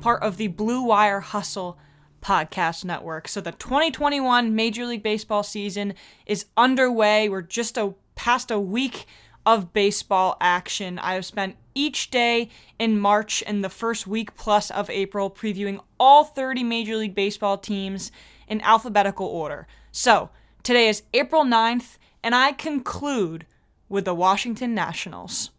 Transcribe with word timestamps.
part 0.00 0.22
of 0.22 0.36
the 0.36 0.48
Blue 0.48 0.82
Wire 0.82 1.20
Hustle 1.20 1.78
podcast 2.22 2.84
network. 2.84 3.28
So 3.28 3.40
the 3.40 3.52
2021 3.52 4.54
Major 4.54 4.86
League 4.86 5.02
Baseball 5.02 5.42
season 5.42 5.94
is 6.26 6.46
underway. 6.56 7.28
We're 7.28 7.42
just 7.42 7.76
a 7.76 7.94
past 8.14 8.50
a 8.50 8.58
week 8.58 9.06
of 9.46 9.72
baseball 9.72 10.36
action. 10.40 10.98
I 10.98 11.14
have 11.14 11.24
spent 11.24 11.56
each 11.74 12.10
day 12.10 12.50
in 12.78 12.98
March 12.98 13.42
and 13.46 13.64
the 13.64 13.68
first 13.70 14.06
week 14.06 14.34
plus 14.36 14.70
of 14.70 14.90
April 14.90 15.30
previewing 15.30 15.80
all 15.98 16.24
30 16.24 16.64
Major 16.64 16.96
League 16.96 17.14
Baseball 17.14 17.56
teams 17.56 18.10
in 18.46 18.60
alphabetical 18.62 19.26
order. 19.26 19.66
So, 19.92 20.30
today 20.62 20.88
is 20.88 21.02
April 21.14 21.44
9th, 21.44 21.98
and 22.22 22.34
I 22.34 22.52
conclude 22.52 23.46
with 23.88 24.04
the 24.04 24.14
Washington 24.14 24.74
Nationals. 24.74 25.50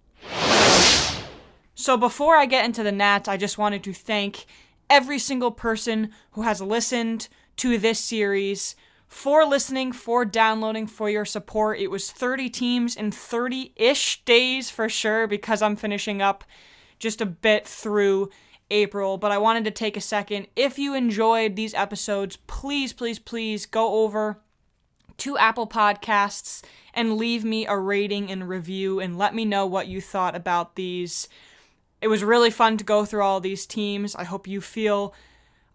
So, 1.79 1.95
before 1.95 2.35
I 2.35 2.45
get 2.45 2.65
into 2.65 2.83
the 2.83 2.91
Nats, 2.91 3.29
I 3.29 3.37
just 3.37 3.57
wanted 3.57 3.85
to 3.85 3.93
thank 3.93 4.45
every 4.89 5.17
single 5.17 5.49
person 5.49 6.11
who 6.31 6.41
has 6.41 6.61
listened 6.61 7.29
to 7.55 7.77
this 7.77 8.01
series 8.01 8.75
for 9.07 9.45
listening, 9.45 9.93
for 9.93 10.25
downloading, 10.25 10.87
for 10.87 11.09
your 11.09 11.23
support. 11.23 11.79
It 11.79 11.89
was 11.89 12.11
30 12.11 12.49
teams 12.49 12.97
in 12.97 13.11
30 13.11 13.71
ish 13.77 14.25
days 14.25 14.69
for 14.69 14.89
sure 14.89 15.25
because 15.25 15.61
I'm 15.61 15.77
finishing 15.77 16.21
up 16.21 16.43
just 16.99 17.21
a 17.21 17.25
bit 17.25 17.65
through 17.65 18.29
April. 18.69 19.17
But 19.17 19.31
I 19.31 19.37
wanted 19.37 19.63
to 19.63 19.71
take 19.71 19.95
a 19.95 20.01
second. 20.01 20.47
If 20.57 20.77
you 20.77 20.93
enjoyed 20.93 21.55
these 21.55 21.73
episodes, 21.73 22.35
please, 22.45 22.91
please, 22.91 23.19
please 23.19 23.65
go 23.65 24.03
over 24.03 24.41
to 25.19 25.37
Apple 25.37 25.65
Podcasts 25.67 26.61
and 26.93 27.15
leave 27.15 27.45
me 27.45 27.65
a 27.65 27.77
rating 27.77 28.29
and 28.29 28.49
review 28.49 28.99
and 28.99 29.17
let 29.17 29.33
me 29.33 29.45
know 29.45 29.65
what 29.65 29.87
you 29.87 30.01
thought 30.01 30.35
about 30.35 30.75
these. 30.75 31.29
It 32.01 32.07
was 32.07 32.23
really 32.23 32.49
fun 32.49 32.77
to 32.77 32.83
go 32.83 33.05
through 33.05 33.23
all 33.23 33.39
these 33.39 33.65
teams. 33.65 34.15
I 34.15 34.23
hope 34.23 34.47
you 34.47 34.61
feel 34.61 35.13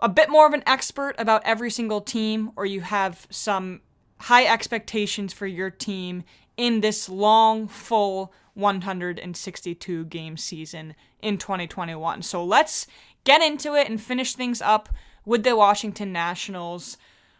a 0.00 0.08
bit 0.08 0.30
more 0.30 0.46
of 0.46 0.52
an 0.52 0.62
expert 0.66 1.14
about 1.18 1.42
every 1.44 1.70
single 1.70 2.00
team, 2.00 2.52
or 2.56 2.66
you 2.66 2.80
have 2.80 3.26
some 3.30 3.80
high 4.20 4.46
expectations 4.46 5.32
for 5.32 5.46
your 5.46 5.70
team 5.70 6.24
in 6.56 6.80
this 6.80 7.08
long, 7.08 7.68
full 7.68 8.32
162 8.54 10.04
game 10.06 10.36
season 10.36 10.94
in 11.20 11.38
2021. 11.38 12.22
So 12.22 12.44
let's 12.44 12.86
get 13.24 13.42
into 13.42 13.74
it 13.74 13.88
and 13.88 14.00
finish 14.00 14.34
things 14.34 14.62
up 14.62 14.88
with 15.24 15.42
the 15.42 15.56
Washington 15.56 16.12
Nationals. 16.12 16.96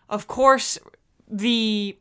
Of 0.08 0.26
course, 0.26 0.78
the 1.28 1.96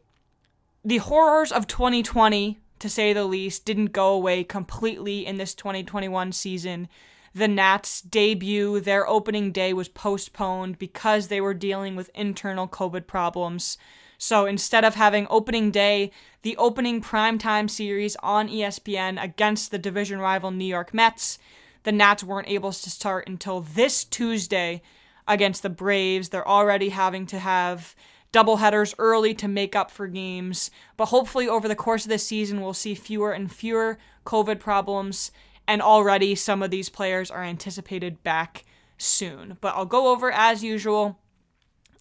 the 0.85 0.97
horrors 0.97 1.51
of 1.51 1.65
2020 1.67 2.59
to 2.83 2.89
say 2.89 3.11
the 3.11 3.25
least 3.25 3.65
didn't 3.65 3.93
go 3.93 4.13
away 4.13 4.43
completely 4.43 5.25
in 5.25 5.37
this 5.37 5.55
2021 5.55 6.31
season 6.31 6.87
the 7.35 7.47
Nats' 7.47 8.01
debut, 8.01 8.79
their 8.79 9.07
opening 9.07 9.51
day 9.51 9.73
was 9.73 9.89
postponed 9.89 10.77
because 10.77 11.27
they 11.27 11.41
were 11.41 11.55
dealing 11.55 11.95
with 11.95 12.11
internal 12.13 12.67
COVID 12.67 13.07
problems. 13.07 13.77
So 14.19 14.45
instead 14.45 14.85
of 14.85 14.95
having 14.95 15.25
opening 15.29 15.71
day, 15.71 16.11
the 16.43 16.55
opening 16.57 17.01
primetime 17.01 17.69
series 17.69 18.15
on 18.17 18.49
ESPN 18.49 19.21
against 19.21 19.71
the 19.71 19.79
division 19.79 20.19
rival 20.19 20.51
New 20.51 20.65
York 20.65 20.93
Mets, 20.93 21.39
the 21.83 21.91
Nats 21.91 22.23
weren't 22.23 22.47
able 22.47 22.71
to 22.71 22.89
start 22.89 23.27
until 23.27 23.61
this 23.61 24.03
Tuesday 24.03 24.83
against 25.27 25.63
the 25.63 25.69
Braves. 25.69 26.29
They're 26.29 26.47
already 26.47 26.89
having 26.89 27.25
to 27.27 27.39
have 27.39 27.95
doubleheaders 28.33 28.93
early 28.97 29.33
to 29.35 29.47
make 29.47 29.75
up 29.75 29.89
for 29.89 30.07
games. 30.07 30.69
But 30.97 31.05
hopefully, 31.05 31.47
over 31.47 31.67
the 31.67 31.75
course 31.75 32.03
of 32.03 32.09
this 32.09 32.27
season, 32.27 32.61
we'll 32.61 32.73
see 32.73 32.95
fewer 32.95 33.31
and 33.31 33.51
fewer 33.51 33.97
COVID 34.25 34.59
problems 34.59 35.31
and 35.67 35.81
already 35.81 36.35
some 36.35 36.61
of 36.61 36.71
these 36.71 36.89
players 36.89 37.31
are 37.31 37.43
anticipated 37.43 38.21
back 38.23 38.65
soon. 38.97 39.57
But 39.61 39.75
I'll 39.75 39.85
go 39.85 40.09
over 40.11 40.31
as 40.31 40.63
usual 40.63 41.19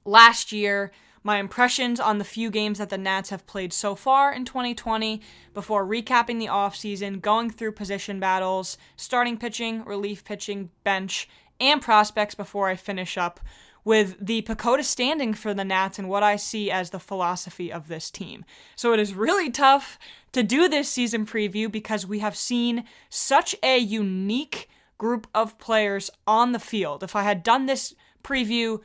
last 0.05 0.51
year 0.51 0.91
my 1.25 1.39
impressions 1.39 2.01
on 2.01 2.19
the 2.19 2.25
few 2.25 2.51
games 2.51 2.79
that 2.79 2.91
the 2.91 2.99
Nats 2.99 3.31
have 3.31 3.47
played 3.47 3.73
so 3.73 3.95
far 3.95 4.33
in 4.33 4.45
2020 4.45 5.21
before 5.55 5.87
recapping 5.87 6.41
the 6.41 6.47
offseason, 6.47 7.21
going 7.21 7.49
through 7.49 7.73
position 7.73 8.19
battles, 8.19 8.77
starting 8.97 9.37
pitching, 9.37 9.85
relief 9.85 10.25
pitching, 10.25 10.71
bench, 10.83 11.29
and 11.61 11.81
prospects 11.81 12.35
before 12.35 12.69
I 12.69 12.75
finish 12.75 13.17
up 13.17 13.39
with 13.85 14.17
the 14.25 14.43
PECOTA 14.43 14.85
standing 14.85 15.35
for 15.35 15.53
the 15.53 15.65
Nats 15.65 15.99
and 15.99 16.09
what 16.09 16.23
I 16.23 16.37
see 16.37 16.71
as 16.71 16.91
the 16.91 17.01
philosophy 17.01 17.73
of 17.73 17.89
this 17.89 18.11
team. 18.11 18.45
So 18.77 18.93
it 18.93 19.01
is 19.01 19.15
really 19.15 19.51
tough 19.51 19.99
to 20.33 20.43
do 20.43 20.69
this 20.69 20.89
season 20.89 21.27
preview 21.27 21.71
because 21.71 22.07
we 22.07 22.21
have 22.21 22.37
seen 22.37 22.85
such 23.09 23.55
a 23.63 23.79
unique 23.79 24.69
group 24.99 25.27
of 25.35 25.59
players 25.59 26.11
on 26.27 26.53
the 26.53 26.61
field. 26.61 27.03
If 27.03 27.17
I 27.17 27.23
had 27.23 27.43
done 27.43 27.67
this 27.67 27.95
preview 28.23 28.81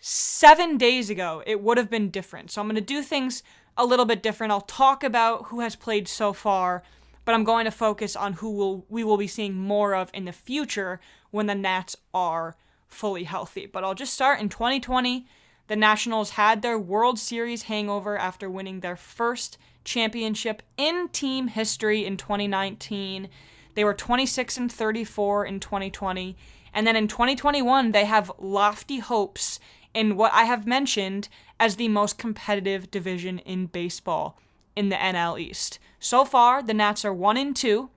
seven 0.00 0.78
days 0.78 1.10
ago, 1.10 1.42
it 1.46 1.62
would 1.62 1.76
have 1.76 1.90
been 1.90 2.10
different. 2.10 2.50
So 2.50 2.60
I'm 2.60 2.66
going 2.66 2.76
to 2.76 2.80
do 2.80 3.02
things 3.02 3.42
a 3.76 3.84
little 3.84 4.06
bit 4.06 4.22
different. 4.22 4.52
I'll 4.52 4.62
talk 4.62 5.04
about 5.04 5.46
who 5.46 5.60
has 5.60 5.76
played 5.76 6.08
so 6.08 6.32
far, 6.32 6.82
but 7.26 7.34
I'm 7.34 7.44
going 7.44 7.66
to 7.66 7.70
focus 7.70 8.16
on 8.16 8.34
who 8.34 8.50
will 8.50 8.86
we 8.88 9.04
will 9.04 9.18
be 9.18 9.26
seeing 9.26 9.54
more 9.54 9.94
of 9.94 10.10
in 10.14 10.24
the 10.24 10.32
future 10.32 10.98
when 11.30 11.46
the 11.46 11.54
Nats 11.54 11.94
are 12.14 12.56
fully 12.90 13.24
healthy. 13.24 13.66
But 13.66 13.84
I'll 13.84 13.94
just 13.94 14.14
start 14.14 14.40
in 14.40 14.48
2020. 14.48 15.26
The 15.68 15.76
Nationals 15.76 16.30
had 16.30 16.62
their 16.62 16.78
World 16.78 17.18
Series 17.18 17.62
hangover 17.64 18.18
after 18.18 18.50
winning 18.50 18.80
their 18.80 18.96
first 18.96 19.56
championship 19.84 20.62
in 20.76 21.08
team 21.08 21.48
history 21.48 22.04
in 22.04 22.16
2019. 22.16 23.28
They 23.74 23.84
were 23.84 23.94
26 23.94 24.56
and 24.58 24.72
34 24.72 25.46
in 25.46 25.60
2020. 25.60 26.36
And 26.74 26.86
then 26.86 26.96
in 26.96 27.08
2021, 27.08 27.92
they 27.92 28.04
have 28.04 28.32
lofty 28.38 28.98
hopes 28.98 29.60
in 29.94 30.16
what 30.16 30.32
I 30.32 30.44
have 30.44 30.66
mentioned 30.66 31.28
as 31.58 31.76
the 31.76 31.88
most 31.88 32.18
competitive 32.18 32.90
division 32.90 33.38
in 33.40 33.66
baseball 33.66 34.38
in 34.76 34.88
the 34.88 34.96
NL 34.96 35.40
East. 35.40 35.78
So 35.98 36.24
far, 36.24 36.62
the 36.62 36.74
Nats 36.74 37.04
are 37.04 37.12
1 37.12 37.36
and 37.36 37.54
2. 37.54 37.90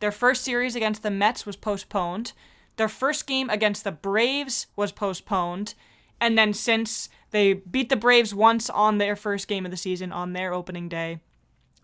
Their 0.00 0.12
first 0.12 0.44
series 0.44 0.76
against 0.76 1.02
the 1.02 1.10
Mets 1.10 1.44
was 1.44 1.56
postponed. 1.56 2.32
Their 2.78 2.88
first 2.88 3.26
game 3.26 3.50
against 3.50 3.84
the 3.84 3.92
Braves 3.92 4.68
was 4.76 4.92
postponed. 4.92 5.74
And 6.20 6.38
then 6.38 6.54
since 6.54 7.08
they 7.32 7.52
beat 7.52 7.90
the 7.90 7.96
Braves 7.96 8.34
once 8.34 8.70
on 8.70 8.98
their 8.98 9.16
first 9.16 9.48
game 9.48 9.64
of 9.64 9.70
the 9.70 9.76
season 9.76 10.12
on 10.12 10.32
their 10.32 10.54
opening 10.54 10.88
day, 10.88 11.18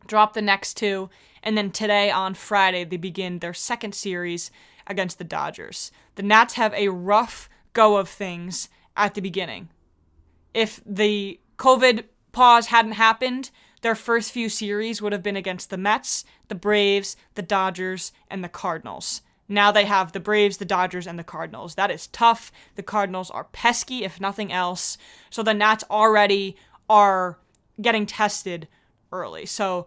dropped 0.06 0.34
the 0.34 0.42
next 0.42 0.76
two, 0.76 1.10
and 1.42 1.58
then 1.58 1.70
today 1.70 2.10
on 2.10 2.34
Friday 2.34 2.84
they 2.84 2.96
begin 2.96 3.40
their 3.40 3.52
second 3.52 3.94
series 3.94 4.50
against 4.86 5.18
the 5.18 5.24
Dodgers. 5.24 5.90
The 6.14 6.22
Nats 6.22 6.54
have 6.54 6.72
a 6.74 6.88
rough 6.88 7.48
go 7.72 7.96
of 7.96 8.08
things 8.08 8.68
at 8.96 9.14
the 9.14 9.20
beginning. 9.20 9.70
If 10.52 10.80
the 10.86 11.40
COVID 11.58 12.04
pause 12.30 12.68
hadn't 12.68 12.92
happened, 12.92 13.50
their 13.82 13.96
first 13.96 14.30
few 14.30 14.48
series 14.48 15.02
would 15.02 15.12
have 15.12 15.22
been 15.22 15.36
against 15.36 15.70
the 15.70 15.76
Mets, 15.76 16.24
the 16.48 16.54
Braves, 16.54 17.16
the 17.34 17.42
Dodgers, 17.42 18.12
and 18.30 18.44
the 18.44 18.48
Cardinals. 18.48 19.22
Now 19.54 19.72
they 19.72 19.84
have 19.84 20.12
the 20.12 20.20
Braves, 20.20 20.58
the 20.58 20.64
Dodgers, 20.64 21.06
and 21.06 21.18
the 21.18 21.24
Cardinals. 21.24 21.76
That 21.76 21.90
is 21.90 22.08
tough. 22.08 22.52
The 22.74 22.82
Cardinals 22.82 23.30
are 23.30 23.44
pesky, 23.44 24.04
if 24.04 24.20
nothing 24.20 24.52
else. 24.52 24.98
So 25.30 25.42
the 25.42 25.54
Nats 25.54 25.84
already 25.90 26.56
are 26.88 27.38
getting 27.80 28.06
tested 28.06 28.68
early. 29.12 29.46
So 29.46 29.86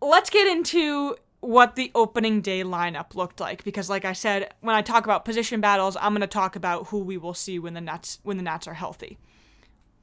let's 0.00 0.30
get 0.30 0.48
into 0.48 1.16
what 1.40 1.74
the 1.74 1.90
opening 1.94 2.40
day 2.40 2.62
lineup 2.62 3.16
looked 3.16 3.40
like 3.40 3.64
because 3.64 3.90
like 3.90 4.04
I 4.04 4.12
said, 4.12 4.54
when 4.60 4.76
I 4.76 4.82
talk 4.82 5.04
about 5.04 5.24
position 5.24 5.60
battles, 5.60 5.96
I'm 6.00 6.12
going 6.12 6.20
to 6.20 6.26
talk 6.26 6.56
about 6.56 6.88
who 6.88 7.00
we 7.00 7.16
will 7.16 7.34
see 7.34 7.58
when 7.58 7.74
the 7.74 7.80
Nats 7.80 8.20
when 8.22 8.36
the 8.36 8.42
Nats 8.42 8.66
are 8.66 8.74
healthy. 8.74 9.18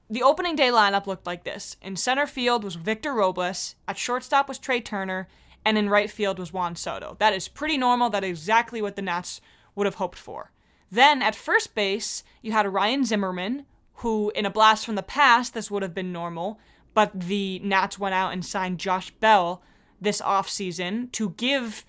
The 0.09 0.23
opening 0.23 0.55
day 0.55 0.69
lineup 0.69 1.07
looked 1.07 1.27
like 1.27 1.43
this. 1.43 1.77
In 1.81 1.95
center 1.95 2.27
field 2.27 2.63
was 2.63 2.75
Victor 2.75 3.13
Robles, 3.13 3.75
at 3.87 3.97
shortstop 3.97 4.47
was 4.47 4.57
Trea 4.57 4.81
Turner, 4.81 5.27
and 5.65 5.77
in 5.77 5.89
right 5.89 6.09
field 6.09 6.39
was 6.39 6.53
Juan 6.53 6.75
Soto. 6.75 7.15
That 7.19 7.33
is 7.33 7.47
pretty 7.47 7.77
normal. 7.77 8.09
That 8.09 8.23
is 8.23 8.39
exactly 8.39 8.81
what 8.81 8.95
the 8.95 9.01
Nats 9.01 9.41
would 9.75 9.85
have 9.85 9.95
hoped 9.95 10.17
for. 10.17 10.51
Then 10.91 11.21
at 11.21 11.35
first 11.35 11.75
base, 11.75 12.23
you 12.41 12.51
had 12.51 12.67
Ryan 12.67 13.05
Zimmerman, 13.05 13.65
who 13.95 14.31
in 14.35 14.45
a 14.45 14.49
blast 14.49 14.85
from 14.85 14.95
the 14.95 15.03
past, 15.03 15.53
this 15.53 15.69
would 15.69 15.83
have 15.83 15.93
been 15.93 16.11
normal, 16.11 16.59
but 16.93 17.11
the 17.13 17.59
Nats 17.59 17.99
went 17.99 18.15
out 18.15 18.33
and 18.33 18.45
signed 18.45 18.79
Josh 18.79 19.11
Bell 19.11 19.61
this 20.01 20.21
offseason 20.21 21.11
to 21.11 21.31
give 21.31 21.85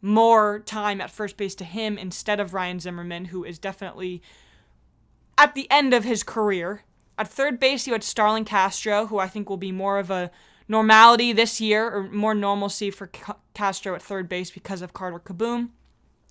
more 0.00 0.60
time 0.60 1.00
at 1.00 1.10
first 1.10 1.36
base 1.36 1.54
to 1.56 1.64
him 1.64 1.98
instead 1.98 2.40
of 2.40 2.54
Ryan 2.54 2.80
Zimmerman, 2.80 3.26
who 3.26 3.44
is 3.44 3.58
definitely 3.58 4.22
at 5.36 5.54
the 5.54 5.70
end 5.70 5.92
of 5.92 6.04
his 6.04 6.22
career. 6.22 6.84
At 7.18 7.28
third 7.28 7.60
base, 7.60 7.86
you 7.86 7.92
had 7.92 8.02
Starlin 8.02 8.44
Castro, 8.44 9.06
who 9.06 9.18
I 9.18 9.28
think 9.28 9.50
will 9.50 9.58
be 9.58 9.72
more 9.72 9.98
of 9.98 10.10
a 10.10 10.30
normality 10.70 11.32
this 11.32 11.60
year, 11.60 11.90
or 11.90 12.04
more 12.04 12.32
normalcy 12.32 12.92
for 12.92 13.10
Castro 13.54 13.96
at 13.96 14.00
third 14.00 14.28
base 14.28 14.52
because 14.52 14.82
of 14.82 14.92
Carter 14.92 15.18
Kieboom. 15.18 15.70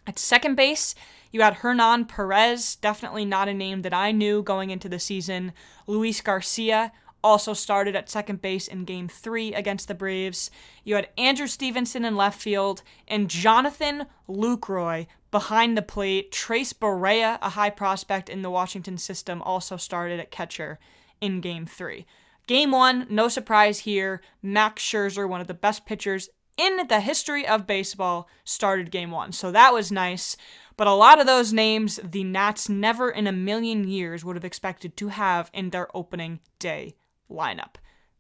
At 0.08 0.18
second 0.18 0.56
base, 0.56 0.96
you 1.30 1.42
had 1.42 1.56
Hernan 1.56 2.06
Perez, 2.06 2.78
definitely 2.78 3.26
not 3.26 3.50
a 3.50 3.54
name 3.54 3.82
that 3.82 3.94
I 3.94 4.14
knew 4.14 4.42
going 4.42 4.70
into 4.70 4.88
the 4.88 4.98
season. 4.98 5.52
Luis 5.88 6.22
Garcia 6.22 6.94
also 7.22 7.54
started 7.54 7.98
at 7.98 8.10
second 8.10 8.42
base 8.42 8.70
in 8.70 8.86
game 8.86 9.10
three 9.10 9.54
against 9.54 9.90
the 9.90 9.94
Braves. 9.94 10.50
You 10.86 10.96
had 10.96 11.10
Andrew 11.18 11.48
Stevenson 11.48 12.06
in 12.06 12.16
left 12.16 12.42
field 12.42 12.82
and 13.10 13.30
Jonathan 13.30 14.06
Lucroy 14.30 15.06
behind 15.32 15.78
the 15.78 15.82
plate. 15.82 16.32
Tres 16.32 16.72
Barrera, 16.72 17.40
a 17.42 17.50
high 17.50 17.72
prospect 17.72 18.30
in 18.30 18.42
the 18.42 18.50
Washington 18.50 18.98
system, 18.98 19.42
also 19.42 19.76
started 19.76 20.18
at 20.18 20.32
catcher 20.32 20.80
in 21.20 21.42
game 21.42 21.66
three. 21.66 22.06
Game 22.50 22.72
one, 22.72 23.06
no 23.12 23.28
surprise 23.28 23.82
here. 23.82 24.22
Max 24.42 24.82
Scherzer, 24.82 25.30
one 25.30 25.40
of 25.40 25.46
the 25.46 25.54
best 25.54 25.86
pitchers 25.86 26.30
in 26.58 26.88
the 26.88 27.00
history 27.00 27.48
of 27.48 27.68
baseball, 27.68 28.28
started 28.44 28.90
game 28.90 29.12
one. 29.12 29.34
So 29.34 29.52
that 29.52 29.72
was 29.72 29.92
nice. 29.92 30.36
But 30.76 30.88
a 30.88 30.94
lot 30.94 31.20
of 31.20 31.28
those 31.28 31.54
names, 31.54 32.00
the 32.04 32.24
Nats 32.24 32.68
never 32.68 33.12
in 33.12 33.28
a 33.28 33.32
million 33.32 33.88
years 33.88 34.26
would 34.26 34.36
have 34.36 34.44
expected 34.44 34.98
to 34.98 35.10
have 35.10 35.52
in 35.54 35.70
their 35.70 35.96
opening 35.96 36.40
day 36.58 36.96
lineup. 37.30 37.76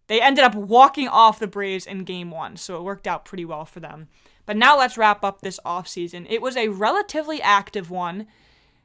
They 0.05 0.21
ended 0.21 0.43
up 0.43 0.53
walking 0.53 1.07
off 1.07 1.39
the 1.39 1.47
Braves 1.47 1.87
in 1.87 2.03
game 2.03 2.29
one, 2.29 2.55
so 2.55 2.77
it 2.77 2.83
worked 2.83 3.07
out 3.07 3.25
pretty 3.25 3.45
well 3.45 3.65
for 3.65 3.79
them. 3.79 4.09
But 4.45 4.57
now 4.57 4.77
let's 4.77 4.95
wrap 4.95 5.23
up 5.23 5.41
this 5.41 5.59
offseason. 5.65 6.27
It 6.29 6.43
was 6.43 6.55
a 6.55 6.67
relatively 6.67 7.41
active 7.41 7.89
one. 7.89 8.27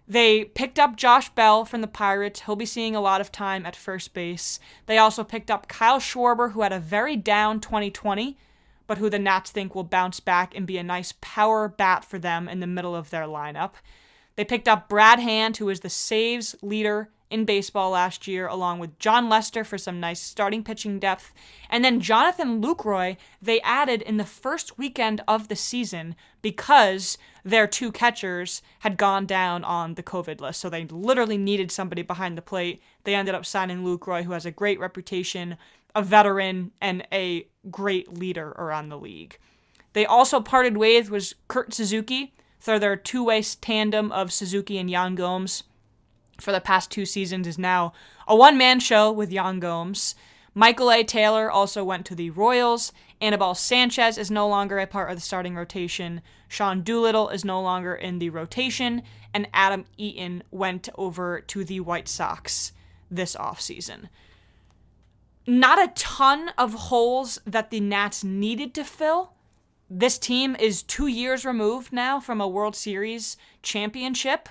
They 0.06 0.44
picked 0.44 0.78
up 0.78 0.96
Josh 0.96 1.30
Bell 1.30 1.64
from 1.64 1.80
the 1.80 1.86
Pirates. 1.86 2.42
He'll 2.42 2.56
be 2.56 2.66
seeing 2.66 2.94
a 2.94 3.00
lot 3.00 3.20
of 3.20 3.32
time 3.32 3.64
at 3.64 3.74
first 3.74 4.12
base. 4.12 4.60
They 4.86 4.98
also 4.98 5.24
picked 5.24 5.50
up 5.50 5.68
Kyle 5.68 5.98
Schwarber, 5.98 6.52
who 6.52 6.62
had 6.62 6.72
a 6.72 6.78
very 6.78 7.16
down 7.16 7.60
2020 7.60 8.36
but 8.86 8.98
who 8.98 9.08
the 9.08 9.18
Nats 9.18 9.50
think 9.50 9.74
will 9.74 9.84
bounce 9.84 10.20
back 10.20 10.54
and 10.54 10.66
be 10.66 10.78
a 10.78 10.82
nice 10.82 11.14
power 11.20 11.68
bat 11.68 12.04
for 12.04 12.18
them 12.18 12.48
in 12.48 12.60
the 12.60 12.66
middle 12.66 12.94
of 12.94 13.10
their 13.10 13.24
lineup. 13.24 13.72
They 14.36 14.44
picked 14.44 14.68
up 14.68 14.88
Brad 14.88 15.20
Hand, 15.20 15.56
who 15.56 15.68
is 15.68 15.80
the 15.80 15.90
saves 15.90 16.54
leader 16.60 17.08
in 17.30 17.44
baseball 17.44 17.90
last 17.90 18.26
year, 18.26 18.46
along 18.46 18.78
with 18.78 18.98
Jon 18.98 19.28
Lester 19.28 19.64
for 19.64 19.78
some 19.78 20.00
nice 20.00 20.20
starting 20.20 20.62
pitching 20.62 20.98
depth. 20.98 21.32
And 21.68 21.84
then 21.84 22.00
Jonathan 22.00 22.62
Lucroy, 22.62 23.16
they 23.40 23.60
added 23.62 24.02
in 24.02 24.16
the 24.16 24.24
first 24.24 24.78
weekend 24.78 25.22
of 25.26 25.48
the 25.48 25.56
season 25.56 26.14
because 26.42 27.18
their 27.44 27.66
two 27.66 27.90
catchers 27.90 28.62
had 28.80 28.96
gone 28.96 29.26
down 29.26 29.64
on 29.64 29.94
the 29.94 30.02
COVID 30.02 30.40
list. 30.40 30.60
So 30.60 30.68
they 30.68 30.84
literally 30.84 31.38
needed 31.38 31.72
somebody 31.72 32.02
behind 32.02 32.38
the 32.38 32.42
plate. 32.42 32.82
They 33.04 33.14
ended 33.14 33.34
up 33.34 33.46
signing 33.46 33.84
Lucroy, 33.84 34.24
who 34.24 34.32
has 34.32 34.46
a 34.46 34.50
great 34.50 34.78
reputation 34.78 35.56
a 35.94 36.02
veteran 36.02 36.72
and 36.80 37.06
a 37.12 37.46
great 37.70 38.12
leader 38.12 38.50
around 38.52 38.88
the 38.88 38.98
league. 38.98 39.38
They 39.92 40.04
also 40.04 40.40
parted 40.40 40.76
ways 40.76 41.08
with 41.08 41.34
Kurt 41.46 41.72
Suzuki, 41.72 42.34
so 42.58 42.78
their 42.78 42.96
two-way 42.96 43.42
tandem 43.60 44.10
of 44.10 44.32
Suzuki 44.32 44.78
and 44.78 44.90
Yan 44.90 45.14
Gomes 45.14 45.62
for 46.40 46.52
the 46.52 46.60
past 46.60 46.90
two 46.90 47.06
seasons 47.06 47.46
is 47.46 47.58
now 47.58 47.92
a 48.26 48.36
one-man 48.36 48.80
show 48.80 49.10
with 49.10 49.32
Yan 49.32 49.60
Gomes. 49.60 50.14
Michael 50.54 50.90
A. 50.90 51.02
Taylor 51.02 51.50
also 51.50 51.82
went 51.82 52.06
to 52.06 52.14
the 52.14 52.30
Royals. 52.30 52.92
Anibal 53.20 53.54
Sanchez 53.54 54.16
is 54.18 54.30
no 54.30 54.48
longer 54.48 54.78
a 54.78 54.86
part 54.86 55.10
of 55.10 55.16
the 55.16 55.22
starting 55.22 55.56
rotation. 55.56 56.20
Sean 56.46 56.82
Doolittle 56.82 57.28
is 57.30 57.44
no 57.44 57.60
longer 57.60 57.94
in 57.94 58.20
the 58.20 58.30
rotation. 58.30 59.02
And 59.32 59.48
Adam 59.52 59.84
Eaton 59.96 60.44
went 60.52 60.88
over 60.96 61.40
to 61.40 61.64
the 61.64 61.80
White 61.80 62.08
Sox 62.08 62.72
this 63.10 63.34
offseason 63.34 64.08
not 65.46 65.82
a 65.82 65.92
ton 65.94 66.50
of 66.56 66.74
holes 66.74 67.38
that 67.46 67.70
the 67.70 67.80
Nats 67.80 68.24
needed 68.24 68.74
to 68.74 68.84
fill. 68.84 69.32
This 69.90 70.18
team 70.18 70.56
is 70.58 70.82
two 70.82 71.06
years 71.06 71.44
removed 71.44 71.92
now 71.92 72.18
from 72.18 72.40
a 72.40 72.48
World 72.48 72.74
Series 72.74 73.36
championship. 73.62 74.48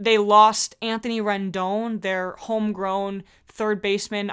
They 0.00 0.16
lost 0.16 0.76
Anthony 0.80 1.20
Rendon, 1.20 2.00
their 2.00 2.32
homegrown 2.32 3.22
third 3.46 3.82
baseman. 3.82 4.32